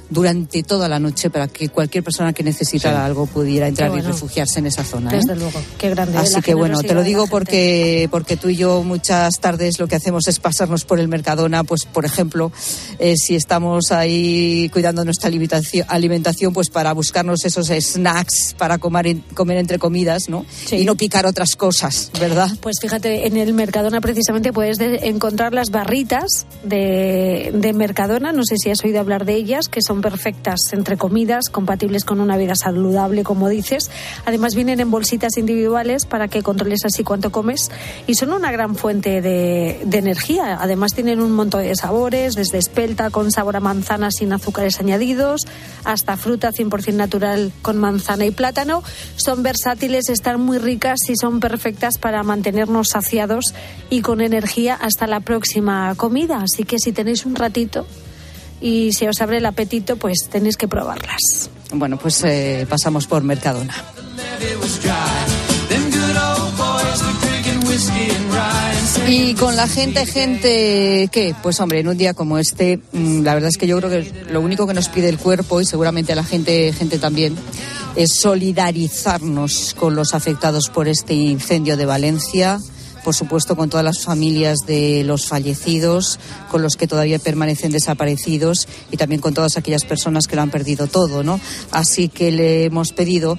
[0.10, 4.60] durante toda la noche para que cualquier persona que necesitara algo pudiera entrar y refugiarse
[4.60, 5.12] en esa zona.
[5.12, 5.18] ¿eh?
[5.18, 6.18] Desde luego, qué grande.
[6.18, 9.96] Así que bueno, te lo digo porque, porque tú y yo muchas tardes lo que
[9.96, 12.52] hacemos es pasarnos por el Mercadona, pues por ejemplo,
[13.00, 19.58] eh, si estamos ahí cuidando nuestra alimentación, pues para buscarnos esos snacks para comer, comer
[19.58, 20.46] entre comidas, ¿no?
[20.72, 22.50] Y no picar otras cosas, ¿verdad?
[22.62, 28.56] Pues fíjate, en el Mercadona precisamente puedes encontrar las barritas de, de Mercadona, no sé
[28.58, 32.56] si has oído hablar de ellas, que son perfectas entre comidas, compatibles con una vida
[32.56, 33.90] saludable, como dices.
[34.26, 37.70] Además vienen en bolsitas individuales para que controles así cuánto comes
[38.08, 40.58] y son una gran fuente de energía.
[40.60, 45.48] Además tienen un montón de sabores, desde espelta con sabor a manzana sin azúcares añadidos,
[45.84, 48.84] hasta fruta 100% natural con manzana y plátano.
[49.16, 53.54] Son versátiles, están muy ricas y son perfectas para mantenernos saciados
[53.90, 56.42] y con energía hasta la próxima comida.
[56.44, 57.86] Así que si tenéis un ratito
[58.62, 61.50] y si os abre el apetito, pues tenéis que probarlas.
[61.74, 63.76] Bueno, pues eh, pasamos por Mercadona.
[69.08, 71.36] Y con la gente, gente, ¿qué?
[71.42, 74.26] Pues hombre, en un día como este, mm, la verdad es que yo creo que
[74.32, 77.36] lo único que nos pide el cuerpo y seguramente a la gente, gente también,
[77.96, 82.60] es solidarizarnos con los afectados por este incendio de Valencia
[83.08, 86.20] por supuesto con todas las familias de los fallecidos,
[86.52, 90.52] con los que todavía permanecen desaparecidos y también con todas aquellas personas que lo han
[90.52, 91.40] perdido todo, ¿no?
[91.72, 93.38] Así que le hemos pedido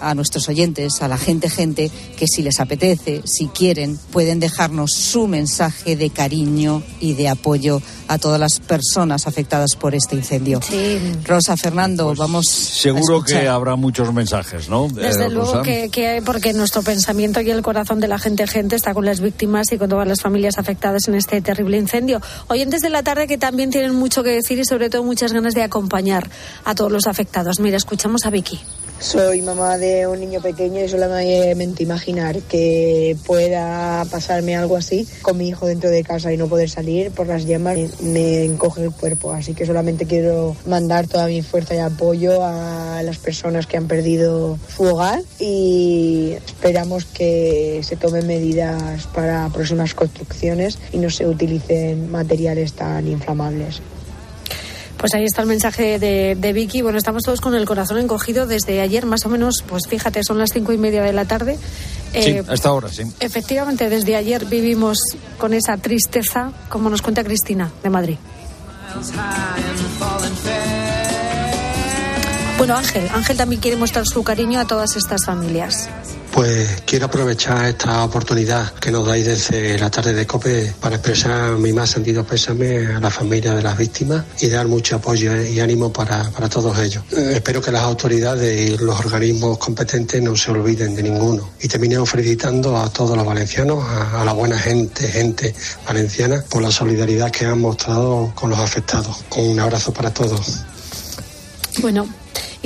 [0.00, 4.90] a nuestros oyentes, a la gente, gente, que si les apetece, si quieren, pueden dejarnos
[4.92, 10.60] su mensaje de cariño y de apoyo a todas las personas afectadas por este incendio.
[11.24, 12.46] Rosa, Fernando, vamos.
[12.48, 14.88] Seguro que habrá muchos mensajes, ¿no?
[14.88, 15.62] Desde Eh, luego Rosa?
[15.62, 19.20] que, que- porque nuestro pensamiento y el corazón de la gente gente está con las
[19.20, 22.20] víctimas y con todas las familias afectadas en este terrible incendio.
[22.48, 25.54] Oyentes de la tarde que también tienen mucho que decir y sobre todo muchas ganas
[25.54, 26.30] de acompañar
[26.64, 27.58] a todos los afectados.
[27.58, 28.60] Mira, escuchamos a Vicky.
[28.98, 35.36] Soy mamá de un niño pequeño y solamente imaginar que pueda pasarme algo así con
[35.36, 38.90] mi hijo dentro de casa y no poder salir por las llamas me- encoge el
[38.92, 39.32] cuerpo.
[39.32, 43.86] Así que solamente quiero mandar toda mi fuerza y apoyo a las personas que han
[43.86, 51.26] perdido su hogar y esperamos que se tomen medidas para próximas construcciones y no se
[51.26, 53.82] utilicen materiales tan inflamables.
[55.06, 56.82] Pues ahí está el mensaje de, de Vicky.
[56.82, 60.36] Bueno, estamos todos con el corazón encogido desde ayer, más o menos, pues fíjate, son
[60.36, 61.60] las cinco y media de la tarde.
[62.12, 63.04] Sí, Eh, a esta hora, sí.
[63.20, 64.98] Efectivamente, desde ayer vivimos
[65.38, 68.16] con esa tristeza, como nos cuenta Cristina de Madrid.
[72.58, 75.88] Bueno, Ángel, Ángel también quiere mostrar su cariño a todas estas familias.
[76.36, 81.52] Pues quiero aprovechar esta oportunidad que nos dais desde la tarde de COPE para expresar
[81.52, 85.50] mi más sentido pésame a la familia de las víctimas y dar mucho apoyo eh,
[85.52, 87.02] y ánimo para, para todos ellos.
[87.12, 91.68] Eh, espero que las autoridades y los organismos competentes no se olviden de ninguno y
[91.68, 95.54] terminemos felicitando a todos los valencianos, a, a la buena gente, gente
[95.86, 99.24] valenciana, por la solidaridad que han mostrado con los afectados.
[99.38, 100.60] Un abrazo para todos.
[101.80, 102.06] Bueno,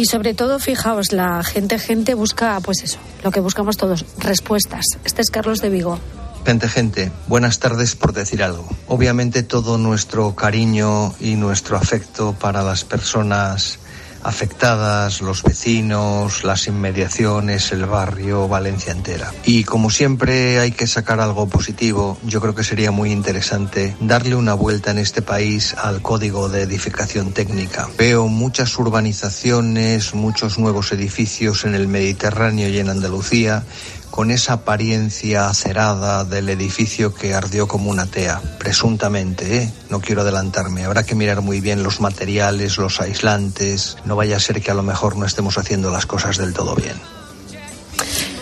[0.01, 4.87] y sobre todo, fijaos, la gente, gente busca, pues eso, lo que buscamos todos, respuestas.
[5.05, 5.99] Este es Carlos de Vigo.
[6.47, 8.67] Gente, gente, buenas tardes por decir algo.
[8.89, 13.79] Obviamente todo nuestro cariño y nuestro afecto para las personas
[14.23, 19.33] afectadas, los vecinos, las inmediaciones, el barrio, Valencia entera.
[19.45, 24.35] Y como siempre hay que sacar algo positivo, yo creo que sería muy interesante darle
[24.35, 27.89] una vuelta en este país al código de edificación técnica.
[27.99, 33.65] Veo muchas urbanizaciones, muchos nuevos edificios en el Mediterráneo y en Andalucía
[34.11, 39.73] con esa apariencia acerada del edificio que ardió como una tea, presuntamente, ¿eh?
[39.89, 40.85] No quiero adelantarme.
[40.85, 43.97] Habrá que mirar muy bien los materiales, los aislantes.
[44.05, 46.75] No vaya a ser que a lo mejor no estemos haciendo las cosas del todo
[46.75, 46.97] bien.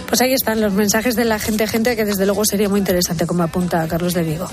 [0.09, 3.27] Pues ahí están los mensajes de la gente, gente, que desde luego sería muy interesante,
[3.27, 4.49] como apunta Carlos de Vigo.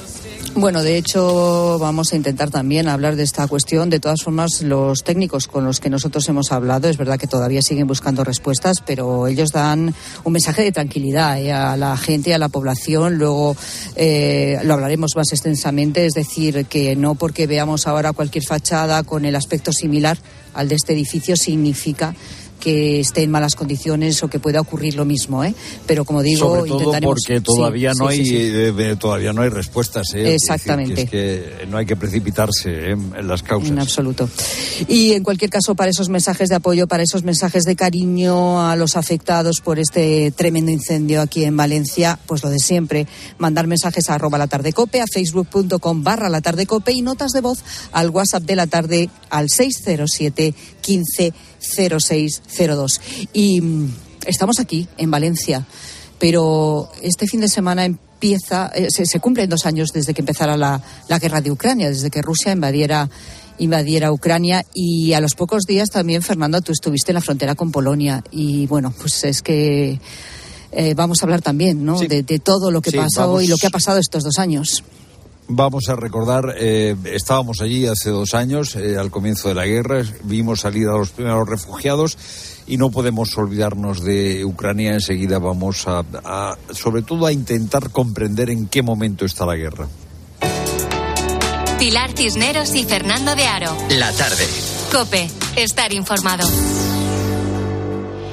[0.57, 3.89] Bueno, de hecho, vamos a intentar también hablar de esta cuestión.
[3.89, 7.61] De todas formas, los técnicos con los que nosotros hemos hablado, es verdad que todavía
[7.61, 12.37] siguen buscando respuestas, pero ellos dan un mensaje de tranquilidad eh, a la gente, a
[12.37, 13.17] la población.
[13.17, 13.57] Luego
[13.97, 19.25] eh, lo hablaremos más extensamente, es decir, que no porque veamos ahora cualquier fachada con
[19.25, 20.17] el aspecto similar
[20.53, 22.15] al de este edificio significa
[22.65, 25.53] que esté en malas condiciones o que pueda ocurrir lo mismo, ¿eh?
[25.85, 29.33] Pero como digo, Sobre todo intentaremos porque todavía Sí, no sí, hay sí, eh, todavía
[29.33, 30.07] no hay respuestas.
[30.15, 30.17] ¿eh?
[30.17, 31.05] Es decir, Exactamente.
[31.05, 32.91] que es que no hay que precipitarse ¿eh?
[32.93, 33.69] en las causas.
[33.69, 34.27] En absoluto.
[34.87, 38.75] Y en cualquier caso, para esos mensajes de apoyo, para esos mensajes de cariño a
[38.75, 43.05] los afectados por este tremendo incendio aquí en Valencia, pues lo de siempre,
[43.37, 47.31] mandar mensajes a arroba la tarde cope, a facebook.com barra la tarde cope y notas
[47.31, 47.59] de voz
[47.91, 51.33] al WhatsApp de la tarde al 607 15
[52.55, 53.01] 0602.
[53.33, 53.93] Y mm,
[54.27, 55.65] estamos aquí, en Valencia,
[56.19, 60.55] pero este fin de semana empieza, eh, se, se cumplen dos años desde que empezara
[60.57, 63.09] la, la guerra de Ucrania, desde que Rusia invadiera
[63.57, 67.71] invadiera Ucrania y a los pocos días también Fernando tú estuviste en la frontera con
[67.71, 69.97] Polonia y bueno pues es que
[70.73, 71.97] eh, vamos a hablar también ¿no?
[71.97, 72.07] Sí.
[72.07, 73.43] de, de todo lo que Sí, pasó vamos.
[73.43, 74.83] y lo que ha pasado estos dos años
[75.47, 80.03] Vamos a recordar, eh, estábamos allí hace dos años, eh, al comienzo de la guerra,
[80.23, 82.17] vimos salir a los primeros refugiados
[82.65, 84.93] y no podemos olvidarnos de Ucrania.
[84.93, 89.87] Enseguida vamos a, a, sobre todo, a intentar comprender en qué momento está la guerra.
[91.77, 93.77] Pilar Cisneros y Fernando de Aro.
[93.89, 94.47] La tarde.
[94.91, 96.47] Cope, estar informado.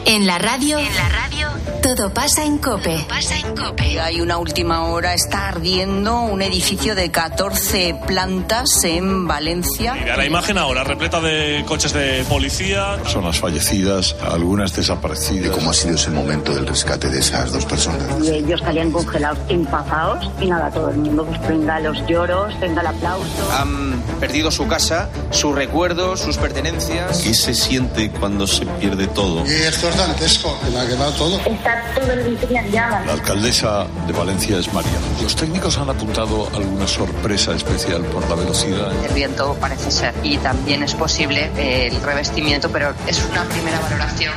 [0.05, 0.79] En la radio.
[0.79, 1.49] En la radio.
[1.83, 2.97] Todo pasa en Cope.
[2.97, 4.01] Todo pasa en Cope.
[4.01, 9.95] Hay una última hora, está ardiendo un edificio de 14 plantas en Valencia.
[9.95, 12.99] Mira la imagen ahora, repleta de coches de policía.
[13.03, 15.49] Personas fallecidas, algunas desaparecidas.
[15.49, 18.07] ¿Y cómo ha sido ese momento del rescate de esas dos personas?
[18.23, 22.81] Y ellos salían congelados, empazados, y nada, todo el mundo pues venga los lloros, venga
[22.81, 23.53] el aplauso.
[23.59, 27.23] Han perdido su casa, sus recuerdos, sus pertenencias.
[27.23, 29.45] ¿Qué se siente cuando se pierde todo?
[29.47, 31.41] Y esto es dantesco, que ha quedado todo.
[31.41, 33.07] Está todo el edificio en llamas.
[33.07, 34.99] La alcaldesa de Valencia es María.
[35.23, 38.93] Los técnicos han apuntado alguna sorpresa especial por la velocidad.
[39.05, 44.33] El viento parece ser y también es posible el revestimiento, pero es una primera valoración.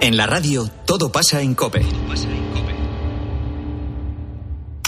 [0.00, 1.84] En la radio, todo pasa en Cope.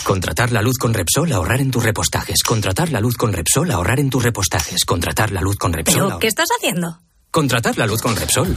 [0.04, 2.42] Contratar la luz con Repsol, ahorrar en tus repostajes.
[2.42, 4.84] Contratar la luz con Repsol, ahorrar en tus repostajes.
[4.84, 6.06] Contratar la luz con Repsol.
[6.06, 7.00] ¿Pero qué estás haciendo?
[7.30, 8.56] Contratar la luz con Repsol.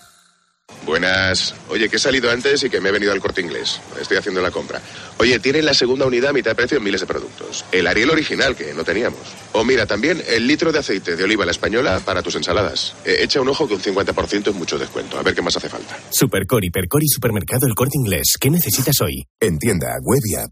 [0.85, 1.53] Buenas.
[1.69, 3.79] Oye, que he salido antes y que me he venido al corte inglés.
[3.99, 4.81] Estoy haciendo la compra.
[5.17, 7.65] Oye, tienen la segunda unidad a mitad de precio en miles de productos.
[7.71, 9.19] El Ariel original, que no teníamos.
[9.53, 12.95] O mira, también el litro de aceite de oliva la española para tus ensaladas.
[13.05, 15.17] Eh, echa un ojo que un 50% es mucho descuento.
[15.19, 15.97] A ver qué más hace falta.
[16.11, 18.33] Supercor, Hipercor y Supermercado El Corte Inglés.
[18.39, 19.25] ¿Qué necesitas hoy?
[19.39, 20.51] En tienda, web y app.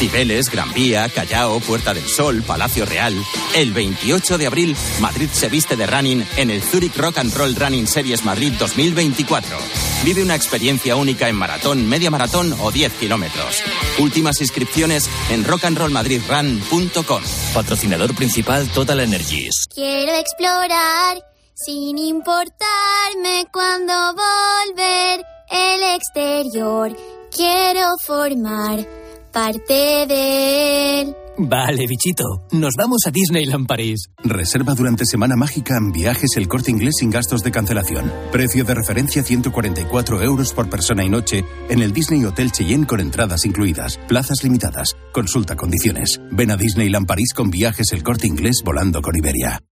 [0.00, 3.14] Cibeles, Gran Vía, Callao, Puerta del Sol, Palacio Real.
[3.54, 7.54] El 28 de abril, Madrid se viste de running en el Zurich Rock and Roll
[7.54, 9.58] Running Series Madrid 2024.
[10.02, 13.62] Vive una experiencia única en maratón, media maratón o 10 kilómetros.
[13.98, 17.22] Últimas inscripciones en rockandrollmadridrun.com.
[17.52, 19.66] Patrocinador principal Total Energies.
[19.74, 21.18] Quiero explorar
[21.54, 26.96] sin importarme cuando volver el exterior.
[27.30, 28.99] Quiero formar
[29.30, 31.16] parte de él.
[31.38, 32.24] Vale, bichito.
[32.52, 34.10] Nos vamos a Disneyland París.
[34.22, 38.12] Reserva durante Semana Mágica en viajes el corte inglés sin gastos de cancelación.
[38.30, 43.00] Precio de referencia 144 euros por persona y noche en el Disney Hotel Cheyenne con
[43.00, 43.98] entradas incluidas.
[44.06, 44.96] Plazas limitadas.
[45.12, 46.20] Consulta condiciones.
[46.30, 49.62] Ven a Disneyland París con viajes el corte inglés volando con Iberia.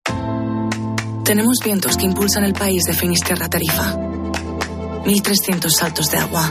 [1.25, 3.95] Tenemos vientos que impulsan el país de Finisterra a Tarifa.
[5.05, 6.51] 1.300 saltos de agua.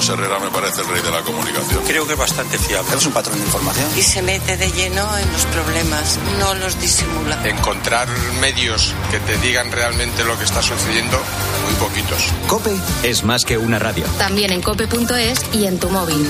[0.00, 1.84] Carlos Herrera me parece el rey de la comunicación.
[1.84, 2.96] Creo que es bastante fiable.
[2.96, 3.86] Es un patrón de información.
[3.98, 7.46] Y se mete de lleno en los problemas, no los disimula.
[7.46, 8.08] Encontrar
[8.40, 11.18] medios que te digan realmente lo que está sucediendo,
[11.66, 12.32] muy poquitos.
[12.46, 14.04] Cope es más que una radio.
[14.16, 16.26] También en cope.es y en tu móvil.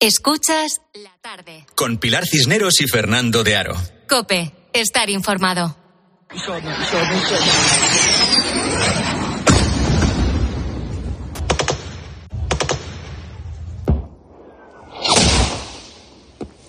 [0.00, 1.64] Escuchas la tarde.
[1.74, 3.76] Con Pilar Cisneros y Fernando de Aro.
[4.06, 5.76] Cope, estar informado.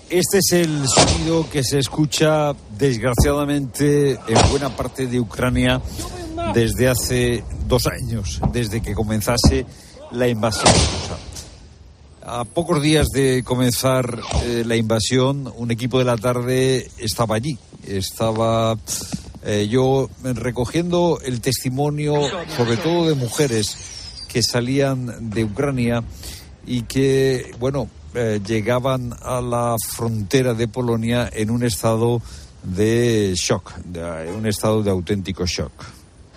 [0.10, 5.82] Este es el sonido que se escucha desgraciadamente en buena parte de Ucrania
[6.54, 9.66] desde hace dos años, desde que comenzase
[10.12, 11.31] la invasión rusa.
[12.24, 17.58] A pocos días de comenzar eh, la invasión, un equipo de la tarde estaba allí.
[17.88, 18.78] Estaba
[19.44, 22.14] eh, yo recogiendo el testimonio,
[22.56, 23.76] sobre todo de mujeres
[24.28, 26.04] que salían de Ucrania
[26.68, 32.22] y que, bueno, eh, llegaban a la frontera de Polonia en un estado
[32.62, 33.74] de shock,
[34.38, 35.72] un estado de auténtico shock.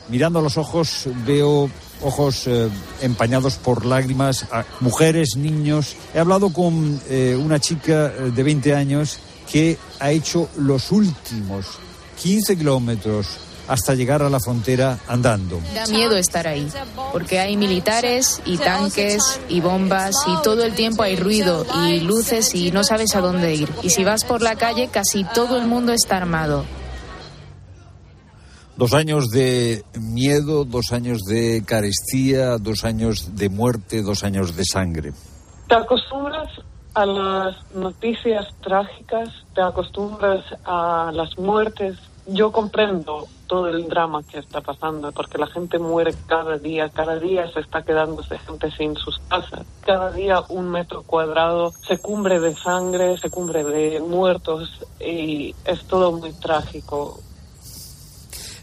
[0.09, 1.68] Mirando a los ojos veo
[2.05, 2.68] ojos eh,
[3.02, 5.96] empañados por lágrimas, a mujeres, niños.
[6.14, 9.18] He hablado con eh, una chica de 20 años
[9.50, 11.66] que ha hecho los últimos
[12.22, 13.26] 15 kilómetros
[13.68, 15.61] hasta llegar a la frontera andando.
[15.74, 16.68] Da miedo estar ahí,
[17.12, 22.55] porque hay militares y tanques y bombas y todo el tiempo hay ruido y luces
[22.55, 23.70] y no sabes a dónde ir.
[23.82, 26.64] Y si vas por la calle, casi todo el mundo está armado.
[28.77, 34.64] Dos años de miedo, dos años de carestía, dos años de muerte, dos años de
[34.64, 35.12] sangre.
[35.68, 36.49] Te acostumbras
[36.95, 41.99] a las noticias trágicas, te acostumbras a las muertes.
[42.27, 47.18] Yo comprendo todo el drama que está pasando, porque la gente muere cada día, cada
[47.18, 52.41] día se está quedándose gente sin sus casas, cada día un metro cuadrado se cubre
[52.41, 57.20] de sangre, se cubre de muertos y es todo muy trágico.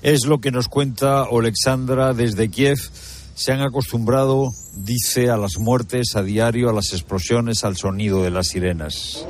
[0.01, 2.79] Es lo que nos cuenta Alexandra desde Kiev.
[3.35, 8.31] Se han acostumbrado, dice, a las muertes a diario, a las explosiones, al sonido de
[8.31, 9.25] las sirenas.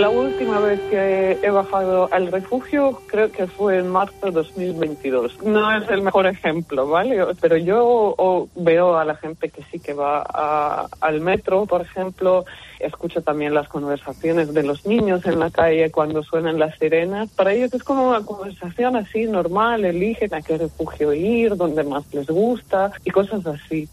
[0.00, 5.42] La última vez que he bajado al refugio creo que fue en marzo de 2022.
[5.42, 7.22] No es el mejor ejemplo, ¿vale?
[7.38, 12.46] Pero yo veo a la gente que sí que va al metro, por ejemplo,
[12.78, 17.28] escucho también las conversaciones de los niños en la calle cuando suenan las sirenas.
[17.32, 22.04] Para ellos es como una conversación así normal, eligen a qué refugio ir, donde más
[22.14, 23.86] les gusta y cosas así.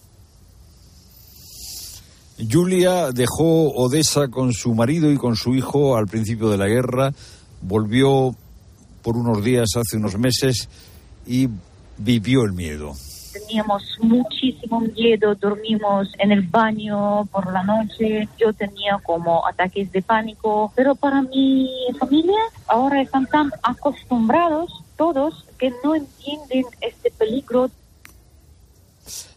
[2.40, 7.12] Julia dejó Odessa con su marido y con su hijo al principio de la guerra,
[7.62, 8.36] volvió
[9.02, 10.70] por unos días hace unos meses
[11.26, 11.48] y
[11.98, 12.94] vivió el miedo.
[13.34, 20.02] Teníamos muchísimo miedo, dormimos en el baño por la noche, yo tenía como ataques de
[20.02, 21.70] pánico, pero para mi
[22.00, 27.70] familia ahora están tan acostumbrados todos que no entienden este peligro.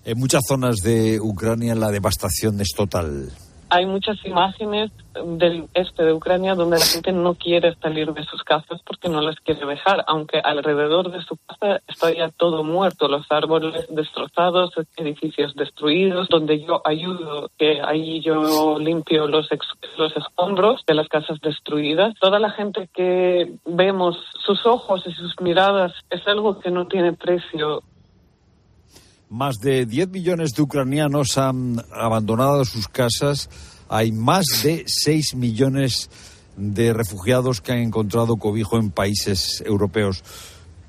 [0.05, 3.31] En muchas zonas de Ucrania la devastación es total.
[3.73, 8.43] Hay muchas imágenes del este de Ucrania donde la gente no quiere salir de sus
[8.43, 13.07] casas porque no las quiere dejar, aunque alrededor de su casa está ya todo muerto,
[13.07, 19.49] los árboles destrozados, edificios destruidos, donde yo ayudo, que ahí yo limpio los,
[19.97, 22.15] los escombros de las casas destruidas.
[22.21, 27.13] Toda la gente que vemos, sus ojos y sus miradas, es algo que no tiene
[27.13, 27.85] precio.
[29.31, 33.49] Más de 10 millones de ucranianos han abandonado sus casas.
[33.89, 36.11] Hay más de 6 millones
[36.57, 40.25] de refugiados que han encontrado cobijo en países europeos.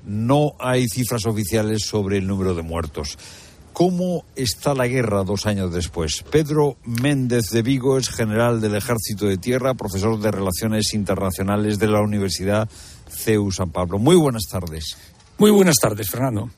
[0.04, 3.16] No hay cifras oficiales sobre el número de muertos.
[3.72, 6.24] ¿Cómo está la guerra dos años después?
[6.28, 11.86] Pedro Méndez de Vigo es general del Ejército de Tierra, profesor de Relaciones Internacionales de
[11.86, 12.68] la Universidad
[13.08, 14.00] CEU San Pablo.
[14.00, 14.96] Muy buenas tardes.
[15.38, 16.50] Muy buenas tardes, Fernando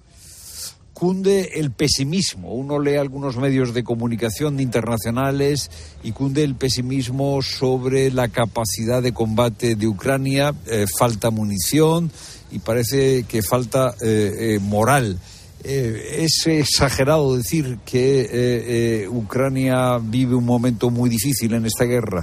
[0.94, 2.54] cunde el pesimismo.
[2.54, 5.70] Uno lee algunos medios de comunicación internacionales
[6.02, 10.54] y cunde el pesimismo sobre la capacidad de combate de Ucrania.
[10.66, 12.10] Eh, falta munición
[12.52, 15.18] y parece que falta eh, eh, moral.
[15.64, 22.22] es exagerado decir que Ucrania vive un momento muy difícil en esta guerra.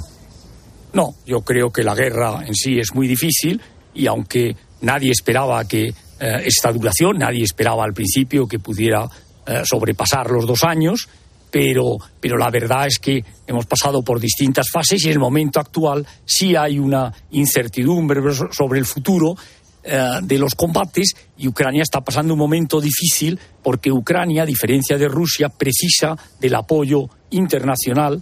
[0.94, 3.60] No, yo creo que la guerra en sí es muy difícil
[3.94, 7.18] y aunque nadie esperaba que eh, esta duración.
[7.18, 9.10] Nadie esperaba al principio que pudiera
[9.48, 11.10] eh, sobrepasar los dos años,
[11.50, 15.60] pero, pero la verdad es que hemos pasado por distintas fases y en el momento
[15.60, 19.36] actual sí hay una incertidumbre sobre el futuro
[19.84, 25.00] eh, de los combates y Ucrania está pasando un momento difícil porque Ucrania, a diferencia
[25.00, 28.22] de Rusia, precisa del apoyo internacional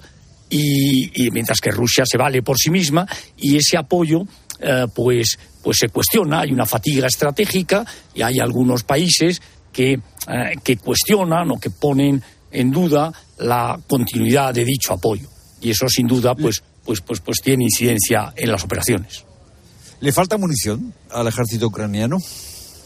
[0.50, 4.24] y, y mientras que Rusia se vale por sí misma y ese apoyo
[4.60, 9.41] eh, pues, pues se cuestiona, hay una fatiga estratégica y hay algunos países
[9.72, 10.01] que, eh,
[10.64, 15.28] que cuestionan o que ponen en duda la continuidad de dicho apoyo.
[15.62, 19.26] Y eso sin duda pues, pues, pues, pues tiene incidencia en las operaciones.
[20.01, 22.18] ¿Le falta munición al ejército ucraniano?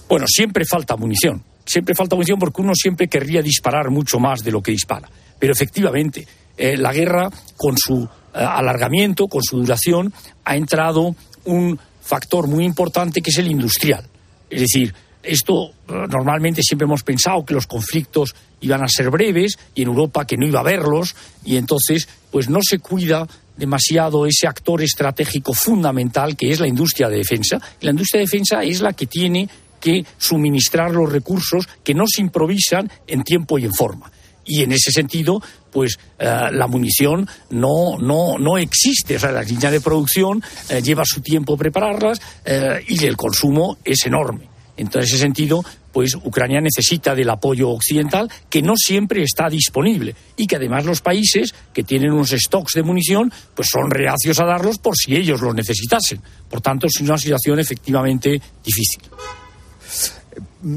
[0.10, 1.44] Bueno, siempre falta munición.
[1.66, 5.10] Siempre falta munición porque uno siempre querría disparar mucho más de lo que dispara.
[5.40, 10.12] Pero efectivamente, eh, la guerra, con su alargamiento, con su duración,
[10.44, 11.16] ha entrado
[11.46, 14.06] un factor muy importante que es el industrial.
[14.50, 19.58] Es decir, esto eh, normalmente siempre hemos pensado que los conflictos iban a ser breves
[19.74, 21.16] y en Europa que no iba a haberlos
[21.46, 27.08] y entonces pues no se cuida demasiado ese actor estratégico fundamental que es la industria
[27.08, 27.60] de defensa.
[27.82, 29.48] La industria de defensa es la que tiene
[29.80, 34.12] que suministrar los recursos que no se improvisan en tiempo y en forma.
[34.46, 35.42] Y en ese sentido,
[35.72, 39.16] pues eh, la munición no, no, no existe.
[39.16, 43.78] O sea, la línea de producción eh, lleva su tiempo prepararlas eh, y el consumo
[43.84, 44.50] es enorme.
[44.76, 50.48] En ese sentido, pues Ucrania necesita del apoyo occidental que no siempre está disponible y
[50.48, 54.80] que además los países que tienen unos stocks de munición pues son reacios a darlos
[54.80, 56.22] por si ellos los necesitasen.
[56.50, 59.04] Por tanto, es una situación efectivamente difícil.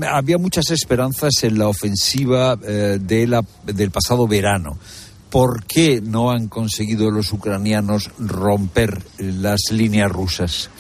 [0.09, 4.79] Había muchas esperanzas en la ofensiva eh, del pasado verano.
[5.31, 10.71] ¿Por qué no han conseguido los ucranianos romper las líneas rusas?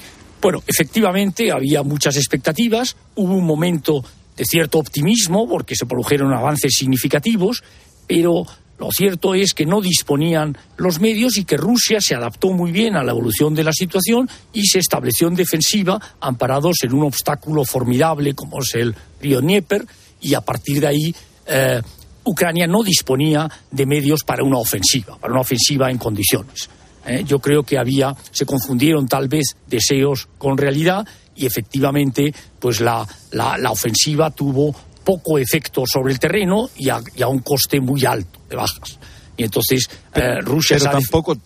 [0.40, 4.04] Bueno, efectivamente había muchas expectativas, hubo un momento
[4.36, 7.64] de cierto optimismo porque se produjeron avances significativos,
[8.06, 8.44] pero
[8.78, 12.96] lo cierto es que no disponían los medios y que Rusia se adaptó muy bien
[12.96, 17.64] a la evolución de la situación y se estableció en defensiva amparados en un obstáculo
[17.64, 19.86] formidable como es el río Dnieper
[20.20, 21.14] y a partir de ahí
[21.46, 21.80] eh,
[22.24, 26.68] Ucrania no disponía de medios para una ofensiva, para una ofensiva en condiciones.
[27.06, 31.06] Eh, yo creo que había, se confundieron tal vez deseos con realidad
[31.36, 34.74] y efectivamente pues la, la, ofensiva tuvo
[35.06, 38.98] poco efecto sobre el terreno y a, un coste muy alto de bajas.
[39.36, 40.78] Y entonces eh, Rusia...
[40.80, 41.36] Pero tampoco,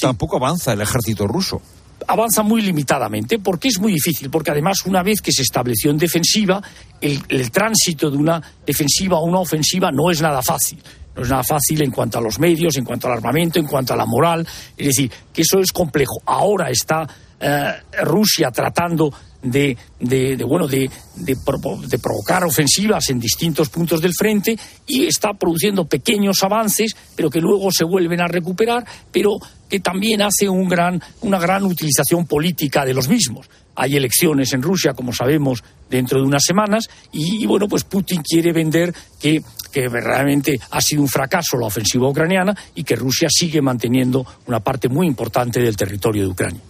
[0.00, 1.60] tampoco avanza el ejército ruso
[2.08, 5.98] avanza muy limitadamente porque es muy difícil, porque además una vez que se estableció en
[5.98, 6.62] defensiva,
[7.00, 10.80] el, el, tránsito de una defensiva a una ofensiva no es nada fácil.
[11.16, 13.94] No es nada fácil en cuanto a los medios, en cuanto al armamento, en cuanto
[13.94, 14.46] a la moral.
[14.76, 16.20] Es decir, que eso es complejo.
[16.26, 17.08] Ahora está
[17.40, 17.72] eh,
[18.04, 19.12] Rusia tratando
[19.50, 26.42] de, bueno de, de, provocar ofensivas en distintos puntos del frente y está produciendo pequeños
[26.42, 29.38] avances pero que luego se vuelven a recuperar pero
[29.68, 34.62] que también hace un gran, una gran utilización política de los mismos hay elecciones en
[34.62, 39.42] Rusia como sabemos dentro de unas semanas y, bueno pues Putin quiere vender que
[39.72, 44.60] que verdaderamente ha sido un fracaso la ofensiva ucraniana y que Rusia sigue manteniendo una
[44.60, 46.62] parte muy importante del territorio de Ucrania.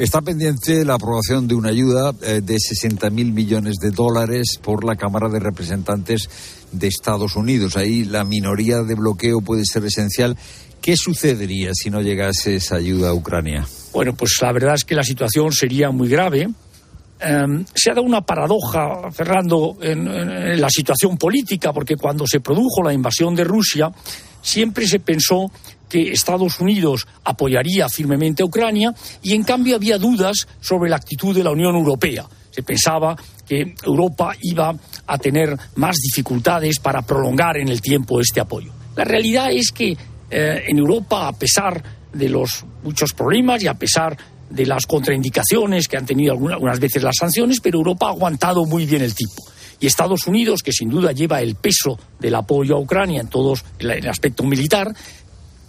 [0.00, 4.96] Está pendiente la aprobación de una ayuda eh, de 60.000 millones de dólares por la
[4.96, 6.30] Cámara de Representantes
[6.72, 7.76] de Estados Unidos.
[7.76, 10.38] Ahí la minoría de bloqueo puede ser esencial.
[10.80, 13.66] ¿Qué sucedería si no llegase esa ayuda a Ucrania?
[13.92, 16.48] Bueno, pues la verdad es que la situación sería muy grave.
[17.20, 22.82] Em, se ha dado una paradoja, Fernando, en, la situación política, porque cuando se produjo
[22.82, 23.90] la invasión de Rusia,
[24.42, 25.50] siempre se pensó
[25.88, 31.34] que Estados Unidos apoyaría firmemente a Ucrania y en cambio había dudas sobre la actitud
[31.34, 32.26] de la Unión Europea.
[32.50, 33.16] Se pensaba
[33.46, 34.74] que Europa iba
[35.06, 38.72] a tener más dificultades para prolongar en el tiempo este apoyo.
[38.96, 39.96] La realidad es que
[40.30, 41.82] eh, en Europa, a pesar
[42.12, 44.16] de los muchos problemas y a pesar
[44.48, 48.84] de las contraindicaciones que han tenido algunas veces las sanciones, pero Europa ha aguantado muy
[48.86, 49.42] bien el tipo.
[49.80, 53.54] Y Estados Unidos, que sin duda lleva el peso del apoyo a Ucrania en todo
[53.78, 54.94] el aspecto militar,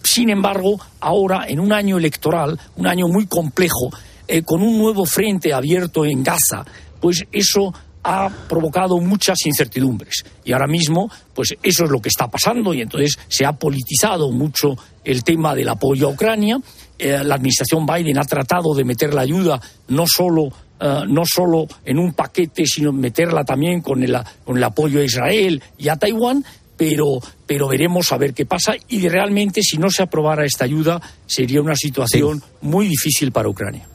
[0.02, 3.90] sin embargo, ahora, en un año electoral, un año muy complejo,
[4.26, 6.64] eh, con un nuevo frente abierto en Gaza,
[7.00, 7.72] pues eso
[8.04, 10.24] ha provocado muchas incertidumbres.
[10.44, 14.30] Y ahora mismo, pues eso es lo que está pasando y entonces se ha politizado
[14.32, 16.58] mucho el tema del apoyo a Ucrania.
[16.98, 20.48] Eh, la administración Biden ha tratado de meter la ayuda no solo,
[20.82, 25.04] eh, no solo en un paquete, sino meterla también con el, con el apoyo a
[25.04, 26.44] Israel y a Taiwán,
[26.76, 31.00] pero, pero veremos a ver qué pasa y realmente si no se aprobara esta ayuda
[31.24, 33.86] sería una situación muy difícil para Ucrania.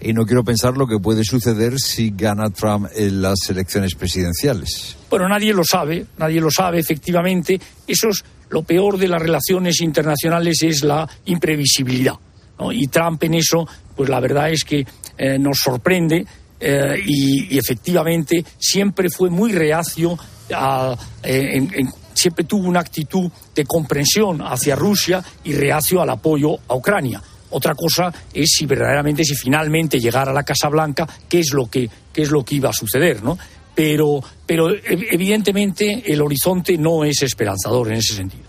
[0.00, 4.96] Y no quiero pensar lo que puede suceder si gana Trump en las elecciones presidenciales.
[5.08, 7.60] Bueno, nadie lo sabe, nadie lo sabe, efectivamente.
[7.86, 12.14] Eso es lo peor de las relaciones internacionales, es la imprevisibilidad.
[12.72, 13.66] Y Trump en eso,
[13.96, 14.84] pues la verdad es que
[15.16, 16.26] eh, nos sorprende
[16.60, 20.18] eh, y, efectivamente siempre fue muy reacio
[21.22, 21.60] eh,
[22.14, 27.22] siempre tuvo una actitud de comprensión hacia Rusia y reacio al apoyo a Ucrania.
[27.50, 31.66] Otra cosa es si verdaderamente, si finalmente llegara a la Casa Blanca, qué es lo
[31.66, 33.38] que, qué es lo que iba a suceder, ¿no?
[33.74, 38.44] Pero, pero evidentemente el horizonte no es esperanzador en ese sentido.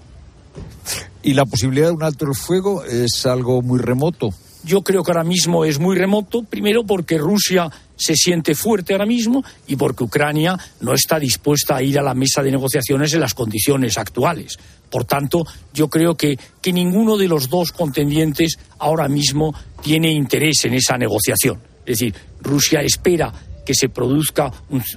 [1.24, 4.30] ¿Y la posibilidad de un alto el fuego es algo muy remoto?
[4.66, 9.06] Yo creo que ahora mismo es muy remoto, primero porque Rusia se siente fuerte ahora
[9.06, 13.20] mismo y porque Ucrania no está dispuesta a ir a la mesa de negociaciones en
[13.20, 14.58] las condiciones actuales.
[14.90, 19.54] Por tanto, yo creo que, que ninguno de los dos contendientes ahora mismo
[19.84, 21.62] tiene interés en esa negociación.
[21.86, 23.32] Es decir, Rusia espera
[23.64, 24.52] que se produzca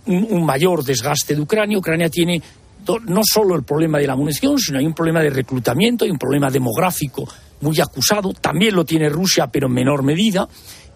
[0.07, 1.79] un, mayor desgaste de Ucrania.
[1.79, 2.41] Ucrania tiene
[3.07, 6.19] no solo el problema de la munición, sino hay un problema de reclutamiento, hay un
[6.19, 7.29] problema demográfico
[7.61, 10.49] muy acusado, también lo tiene Rusia, pero en menor medida.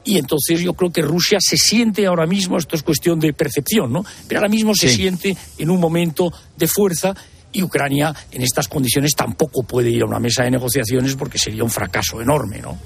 [0.05, 3.93] Y entonces yo creo que Rusia se siente ahora mismo, esto es cuestión de percepción,
[3.93, 4.05] ¿no?
[4.27, 7.15] Pero ahora mismo se siente en un momento de fuerza
[7.53, 11.63] y Ucrania en estas condiciones tampoco puede ir a una mesa de negociaciones porque sería
[11.63, 12.79] un fracaso enorme, ¿no?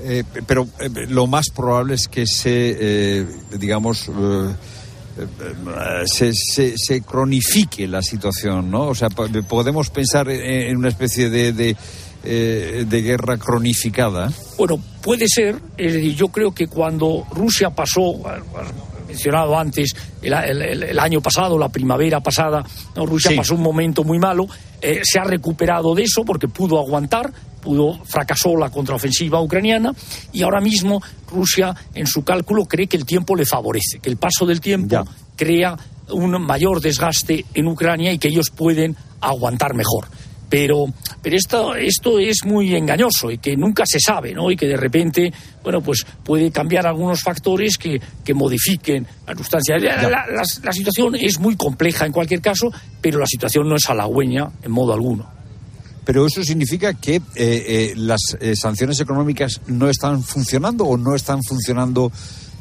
[0.00, 3.26] Eh, pero eh, lo más probable es que se, eh,
[3.58, 4.10] digamos,
[6.06, 8.86] se, se, cronifique la situación, ¿no?
[8.86, 11.76] O sea, podemos pensar en una especie de, de,
[12.24, 14.32] eh, de guerra cronificada.
[14.56, 15.56] Bueno, puede ser.
[15.76, 18.14] Es decir, yo creo que cuando Rusia pasó,
[19.06, 22.64] mencionado antes, el, año pasado, la primavera pasada,
[22.94, 24.46] Rusia pasó un momento muy malo,
[24.80, 29.92] eh, se ha recuperado de eso porque pudo aguantar, pudo fracasó la contraofensiva ucraniana
[30.32, 34.16] y ahora mismo Rusia en su cálculo cree que el tiempo le favorece, que el
[34.16, 35.04] paso del tiempo
[35.36, 35.76] crea
[36.10, 40.06] un mayor desgaste en Ucrania y que ellos pueden aguantar mejor.
[40.48, 40.86] Pero,
[41.22, 44.50] pero esto, esto es muy engañoso y que nunca se sabe, ¿no?
[44.50, 45.32] Y que de repente,
[45.62, 49.76] bueno, pues puede cambiar algunos factores que, que modifiquen la sustancia.
[49.78, 50.24] La,
[50.62, 54.70] la, situación es muy compleja en cualquier caso, pero la situación no es halagüeña en
[54.70, 55.38] modo alguno.
[56.08, 61.14] Pero eso significa que eh, eh, las eh, sanciones económicas no están funcionando o no
[61.14, 62.10] están funcionando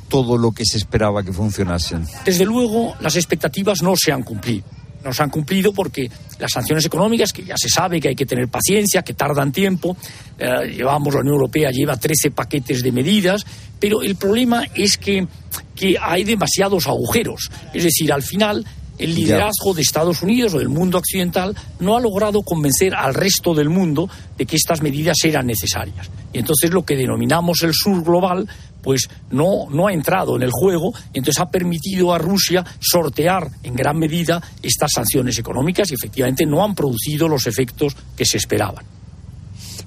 [0.10, 2.06] todo lo que se esperaba que funcionasen.
[2.26, 4.66] Desde luego, las expectativas no se han cumplido.
[5.08, 8.26] No se han cumplido porque las sanciones económicas, que ya se sabe que hay que
[8.26, 9.96] tener paciencia, que tardan tiempo,
[10.38, 13.46] llevamos, la Unión Europea lleva 13 paquetes de medidas,
[13.80, 15.26] pero el problema es que,
[15.74, 17.50] que hay demasiados agujeros.
[17.74, 18.66] Es decir, al final
[18.98, 23.54] el liderazgo de Estados Unidos o del mundo occidental no ha logrado convencer al resto
[23.54, 26.10] del mundo de que estas medidas eran necesarias.
[26.34, 28.48] Y entonces lo que denominamos el sur global
[28.88, 33.52] pues no, no ha entrado en el juego y entonces ha permitido a Rusia sortear
[33.62, 38.38] en gran medida estas sanciones económicas y efectivamente no han producido los efectos que se
[38.38, 38.86] esperaban.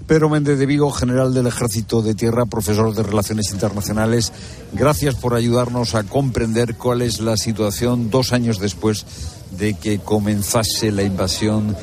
[0.07, 4.35] Pedro Méndez de Vigo, general del Ejército de Tierra, profesor de Relaciones Internacionales,
[4.75, 9.07] gracias por ayudarnos a comprender cuál es la situación dos años después
[9.53, 11.75] de que comenzase la invasión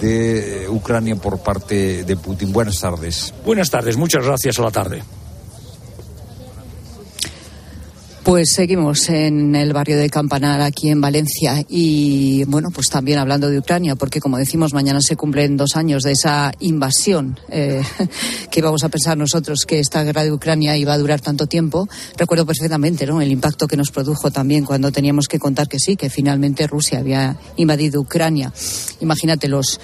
[0.00, 2.52] de Ucrania por parte de Putin.
[2.52, 3.34] Buenas tardes.
[3.44, 5.02] Buenas tardes, muchas gracias a la tarde.
[8.24, 13.50] Pues seguimos en el barrio de Campanar, aquí en Valencia, y bueno, pues también hablando
[13.50, 17.82] de Ucrania, porque como decimos, mañana se cumplen dos años de esa invasión eh,
[18.50, 21.88] que íbamos a pensar nosotros que esta guerra de Ucrania iba a durar tanto tiempo.
[22.16, 23.20] Recuerdo perfectamente ¿no?
[23.20, 27.00] el impacto que nos produjo también cuando teníamos que contar que sí, que finalmente Rusia
[27.00, 28.52] había invadido Ucrania.
[29.00, 29.80] Imagínate los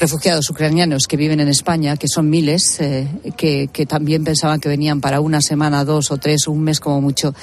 [0.00, 5.00] refugiados ucranianos que viven en España, que son miles, eh, que, también pensaban que venían
[5.00, 7.34] para una semana, dos o tres, un mes como mucho.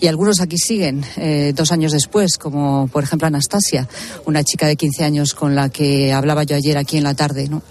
[0.00, 3.88] Y algunos aquí siguen eh, dos años después, como por ejemplo Anastasia,
[4.26, 7.48] una chica de 15 años con la que hablaba yo ayer aquí en la tarde,
[7.48, 7.62] ¿no?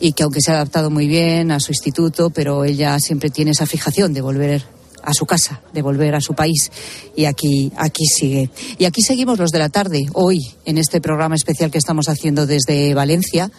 [0.00, 3.52] Y que aunque se ha adaptado muy bien a su instituto, pero ella siempre tiene
[3.52, 4.64] esa fijación de volver
[5.02, 6.70] a su casa, de volver a su país.
[7.16, 8.50] Y aquí, aquí sigue.
[8.76, 12.46] Y aquí seguimos los de la tarde, hoy, en este programa especial que estamos haciendo
[12.46, 13.50] desde Valencia.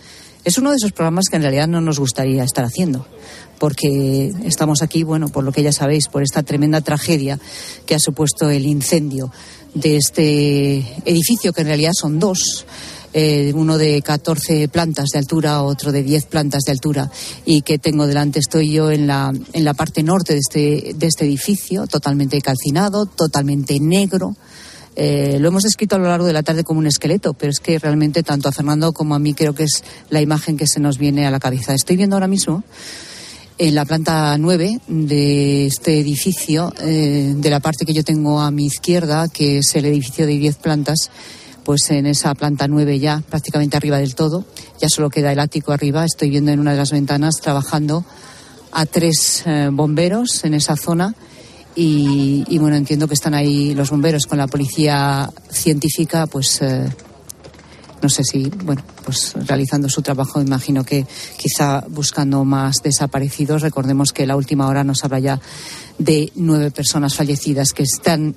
[0.46, 3.06] Es uno de esos programas que en realidad no nos gustaría estar haciendo,
[3.60, 7.40] porque estamos aquí, bueno, por lo que ya sabéis, por esta tremenda tragedia
[7.86, 9.32] que ha supuesto el incendio
[9.74, 12.66] de este edificio, que en realidad son dos.
[13.12, 17.10] Eh, uno de 14 plantas de altura, otro de 10 plantas de altura,
[17.44, 21.08] y que tengo delante, estoy yo en la, en la parte norte de este, de
[21.08, 24.36] este edificio, totalmente calcinado, totalmente negro,
[25.02, 27.62] eh, lo hemos descrito a lo largo de la tarde como un esqueleto, pero es
[27.62, 30.82] que realmente tanto a Fernando como a mí creo que es la imagen que se
[30.82, 31.74] nos viene a la cabeza.
[31.74, 32.66] Estoy viendo ahora mismo
[33.58, 38.52] en la planta 9 de este edificio, eh, de la parte que yo tengo a
[38.52, 41.10] mi izquierda, que es el edificio de 10 plantas,
[41.64, 44.44] pues en esa planta 9 ya prácticamente arriba del todo,
[44.82, 46.04] ya solo queda el ático arriba.
[46.04, 48.04] Estoy viendo en una de las ventanas trabajando
[48.74, 51.16] a tres eh, bomberos en esa zona
[51.82, 56.90] y, bueno, entiendo que están ahí los bomberos con la policía científica, pues eh,
[58.02, 61.08] no sé si, bueno, pues realizando su trabajo, imagino que
[61.38, 63.62] quizá buscando más desaparecidos.
[63.62, 65.40] Recordemos que la última hora nos habla ya
[65.98, 68.36] de nueve personas fallecidas que están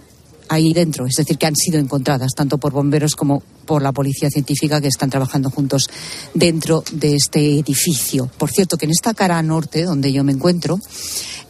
[0.53, 4.31] ahí dentro, es decir, que han sido encontradas tanto por bomberos como por la policía
[4.31, 5.89] científica que están trabajando juntos
[6.35, 8.31] dentro de este edificio.
[8.39, 10.79] Por cierto, que en esta cara norte, donde yo me encuentro,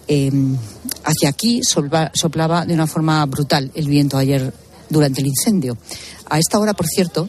[0.08, 0.56] Em,
[1.04, 4.52] hacia aquí soplaba de una forma brutal el viento ayer
[4.90, 5.78] durante el incendio.
[6.28, 7.28] A esta hora, por cierto,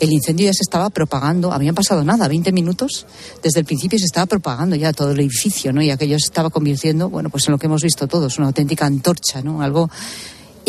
[0.00, 3.06] el incendio ya se estaba propagando, habían pasado nada, 20 minutos,
[3.42, 5.82] desde el principio se estaba propagando ya todo el edificio, ¿no?
[5.82, 8.86] Y aquello se estaba convirtiendo, bueno, pues en lo que hemos visto todos, una auténtica
[8.86, 9.62] antorcha, ¿no?
[9.62, 9.88] Algo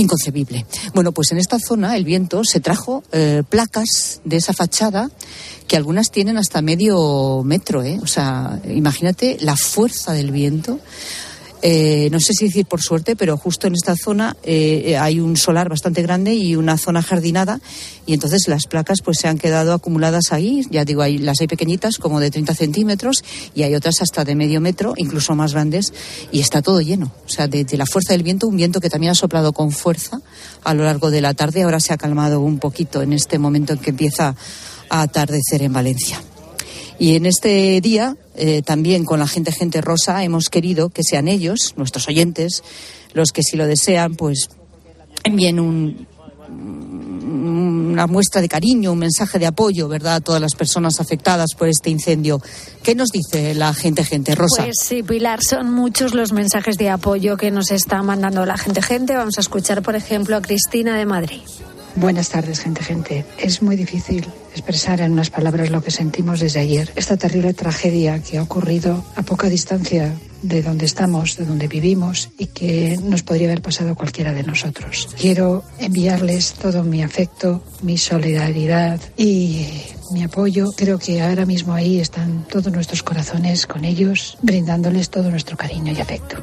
[0.01, 0.65] inconcebible.
[0.93, 5.09] Bueno, pues en esta zona el viento se trajo eh, placas de esa fachada
[5.67, 7.99] que algunas tienen hasta medio metro, ¿eh?
[8.03, 10.79] O sea, imagínate la fuerza del viento
[11.63, 15.37] Eh, no sé si decir por suerte, pero justo en esta zona eh, hay un
[15.37, 17.59] solar bastante grande y una zona jardinada
[18.07, 20.65] y entonces las placas pues se han quedado acumuladas ahí.
[20.71, 24.35] Ya digo, hay, las hay pequeñitas como de 30 centímetros y hay otras hasta de
[24.35, 25.93] medio metro, incluso más grandes
[26.31, 27.11] y está todo lleno.
[27.25, 29.71] O sea, de, de la fuerza del viento, un viento que también ha soplado con
[29.71, 30.19] fuerza
[30.63, 31.61] a lo largo de la tarde.
[31.61, 34.35] Ahora se ha calmado un poquito en este momento en que empieza
[34.89, 36.21] a atardecer en Valencia.
[37.01, 41.27] Y en este día, eh, también con la gente Gente Rosa, hemos querido que sean
[41.27, 42.61] ellos, nuestros oyentes,
[43.15, 44.49] los que si lo desean, pues
[45.23, 46.05] envíen un,
[46.47, 51.69] una muestra de cariño, un mensaje de apoyo, ¿verdad?, a todas las personas afectadas por
[51.69, 52.39] este incendio.
[52.83, 54.65] ¿Qué nos dice la gente Gente Rosa?
[54.65, 58.83] Pues sí, Pilar, son muchos los mensajes de apoyo que nos está mandando la gente
[58.83, 59.15] Gente.
[59.15, 61.41] Vamos a escuchar, por ejemplo, a Cristina de Madrid.
[61.95, 63.25] Buenas tardes, gente, gente.
[63.37, 66.91] Es muy difícil expresar en unas palabras lo que sentimos desde ayer.
[66.95, 72.29] Esta terrible tragedia que ha ocurrido a poca distancia de donde estamos, de donde vivimos
[72.37, 75.09] y que nos podría haber pasado cualquiera de nosotros.
[75.19, 79.67] Quiero enviarles todo mi afecto, mi solidaridad y
[80.11, 80.71] mi apoyo.
[80.75, 85.93] Creo que ahora mismo ahí están todos nuestros corazones con ellos, brindándoles todo nuestro cariño
[85.93, 86.37] y afecto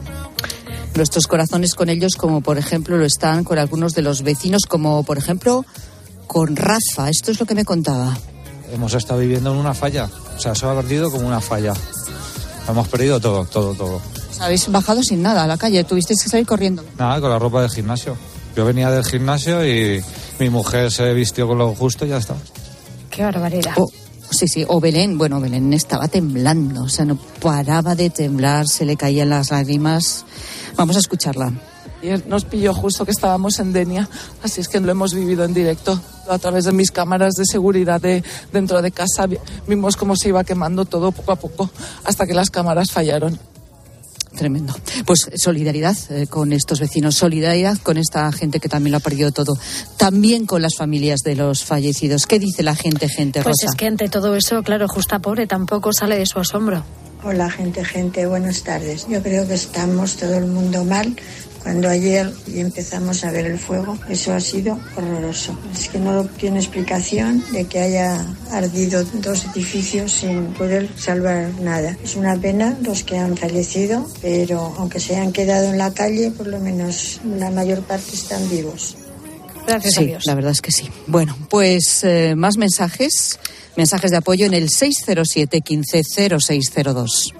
[0.95, 5.03] nuestros corazones con ellos, como por ejemplo lo están con algunos de los vecinos, como
[5.03, 5.64] por ejemplo
[6.26, 7.09] con Rafa.
[7.09, 8.16] Esto es lo que me contaba.
[8.72, 11.72] Hemos estado viviendo en una falla, o sea, se ha perdido como una falla.
[12.68, 14.01] Hemos perdido todo, todo, todo.
[14.41, 16.84] Habéis bajado sin nada a la calle, tuvisteis que salir corriendo.
[16.99, 18.16] Nada, con la ropa del gimnasio.
[18.55, 20.03] Yo venía del gimnasio y
[20.39, 22.34] mi mujer se vistió con lo justo y ya está.
[23.11, 23.72] Qué barbaridad.
[23.76, 23.89] Oh,
[24.39, 28.84] sí, sí, o Belén, bueno, Belén estaba temblando, o sea, no paraba de temblar, se
[28.84, 30.24] le caían las lágrimas.
[30.76, 31.53] Vamos a escucharla.
[32.01, 34.09] Y nos pilló justo que estábamos en Denia,
[34.45, 36.01] así es que lo hemos vivido en directo.
[36.28, 38.22] A través de mis cámaras de seguridad de
[38.53, 39.26] dentro de casa
[39.66, 41.70] vimos cómo se iba quemando todo poco a poco
[42.05, 43.36] hasta que las cámaras fallaron.
[44.39, 44.72] Tremendo.
[45.05, 49.32] Pues solidaridad eh, con estos vecinos, solidaridad con esta gente que también lo ha perdido
[49.32, 49.59] todo,
[49.97, 52.24] también con las familias de los fallecidos.
[52.26, 53.70] ¿Qué dice la gente, gente Pues rosa?
[53.72, 56.84] es que ante todo eso, claro, Justa Pobre tampoco sale de su asombro.
[57.24, 59.09] Hola gente, gente, buenas tardes.
[59.09, 61.16] Yo creo que estamos todo el mundo mal.
[61.62, 65.59] Cuando ayer empezamos a ver el fuego, eso ha sido horroroso.
[65.72, 71.96] Es que no tiene explicación de que haya ardido dos edificios sin poder salvar nada.
[72.02, 76.30] Es una pena los que han fallecido, pero aunque se han quedado en la calle,
[76.30, 78.96] por lo menos la mayor parte están vivos.
[79.66, 80.22] Gracias sí, a Dios.
[80.26, 80.88] la verdad es que sí.
[81.06, 83.38] Bueno, pues eh, más mensajes,
[83.76, 86.02] mensajes de apoyo en el 607 15
[86.38, 87.34] 0602.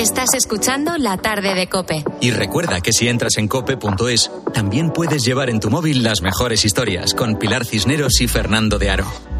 [0.00, 2.02] Estás escuchando La tarde de Cope.
[2.22, 6.64] Y recuerda que si entras en cope.es, también puedes llevar en tu móvil las mejores
[6.64, 9.39] historias con Pilar Cisneros y Fernando de Aro.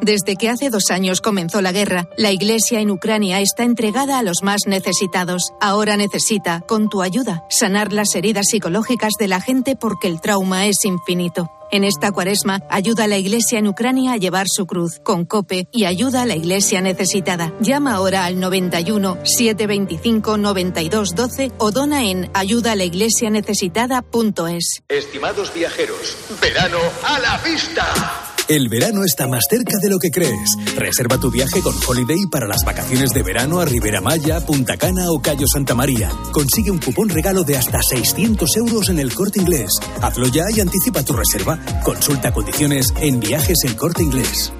[0.00, 4.22] Desde que hace dos años comenzó la guerra, la Iglesia en Ucrania está entregada a
[4.22, 5.52] los más necesitados.
[5.60, 10.66] Ahora necesita, con tu ayuda, sanar las heridas psicológicas de la gente porque el trauma
[10.66, 11.50] es infinito.
[11.70, 15.66] En esta cuaresma, ayuda a la Iglesia en Ucrania a llevar su cruz con COPE
[15.72, 17.52] y ayuda a la Iglesia necesitada.
[17.60, 24.82] Llama ahora al 91 725 92 12 o dona en ayudaalaiglesianecesitada.es.
[24.88, 28.25] Estimados viajeros, verano a la vista.
[28.48, 30.56] El verano está más cerca de lo que crees.
[30.76, 35.10] Reserva tu viaje con Holiday para las vacaciones de verano a Ribera Maya, Punta Cana
[35.10, 36.12] o Cayo Santa María.
[36.30, 39.70] Consigue un cupón regalo de hasta 600 euros en el corte inglés.
[40.00, 41.58] Hazlo ya y anticipa tu reserva.
[41.82, 44.52] Consulta condiciones en viajes el corte inglés.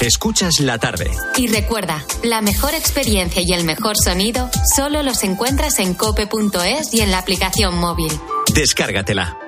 [0.00, 1.10] Escuchas la tarde.
[1.36, 7.00] Y recuerda, la mejor experiencia y el mejor sonido solo los encuentras en cope.es y
[7.00, 8.12] en la aplicación móvil.
[8.54, 9.47] Descárgatela.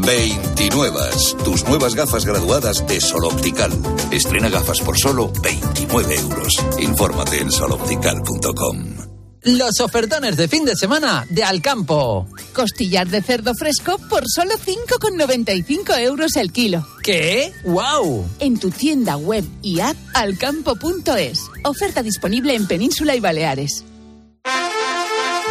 [0.00, 1.00] 29.
[1.44, 3.72] Tus nuevas gafas graduadas de Sol Optical.
[4.10, 6.54] Estrena gafas por solo 29 euros.
[6.78, 9.08] Infórmate en soloptical.com.
[9.42, 12.26] Los ofertones de fin de semana de Alcampo.
[12.52, 16.86] Costillar de cerdo fresco por solo 5,95 euros el kilo.
[17.02, 17.52] ¿Qué?
[17.64, 18.28] ¡Wow!
[18.40, 21.40] En tu tienda web y app alcampo.es.
[21.64, 23.84] Oferta disponible en Península y Baleares.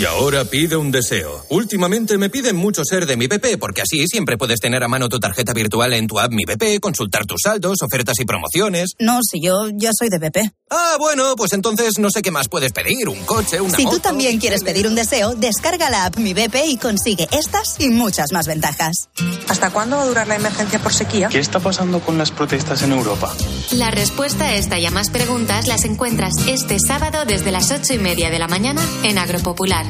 [0.00, 1.44] Y ahora pide un deseo.
[1.50, 5.10] Últimamente me piden mucho ser de mi BP, porque así siempre puedes tener a mano
[5.10, 8.94] tu tarjeta virtual en tu app Mi BP, consultar tus saldos, ofertas y promociones.
[8.98, 10.38] No, si yo ya soy de BP.
[10.70, 13.96] Ah, bueno, pues entonces no sé qué más puedes pedir, un coche, una Si moto.
[13.96, 17.90] tú también quieres pedir un deseo, descarga la app Mi BP y consigue estas y
[17.90, 19.10] muchas más ventajas.
[19.48, 21.28] ¿Hasta cuándo va a durar la emergencia por sequía?
[21.28, 23.34] ¿Qué está pasando con las protestas en Europa?
[23.72, 27.92] La respuesta a esta y a más preguntas las encuentras este sábado desde las ocho
[27.92, 29.89] y media de la mañana en Agropopular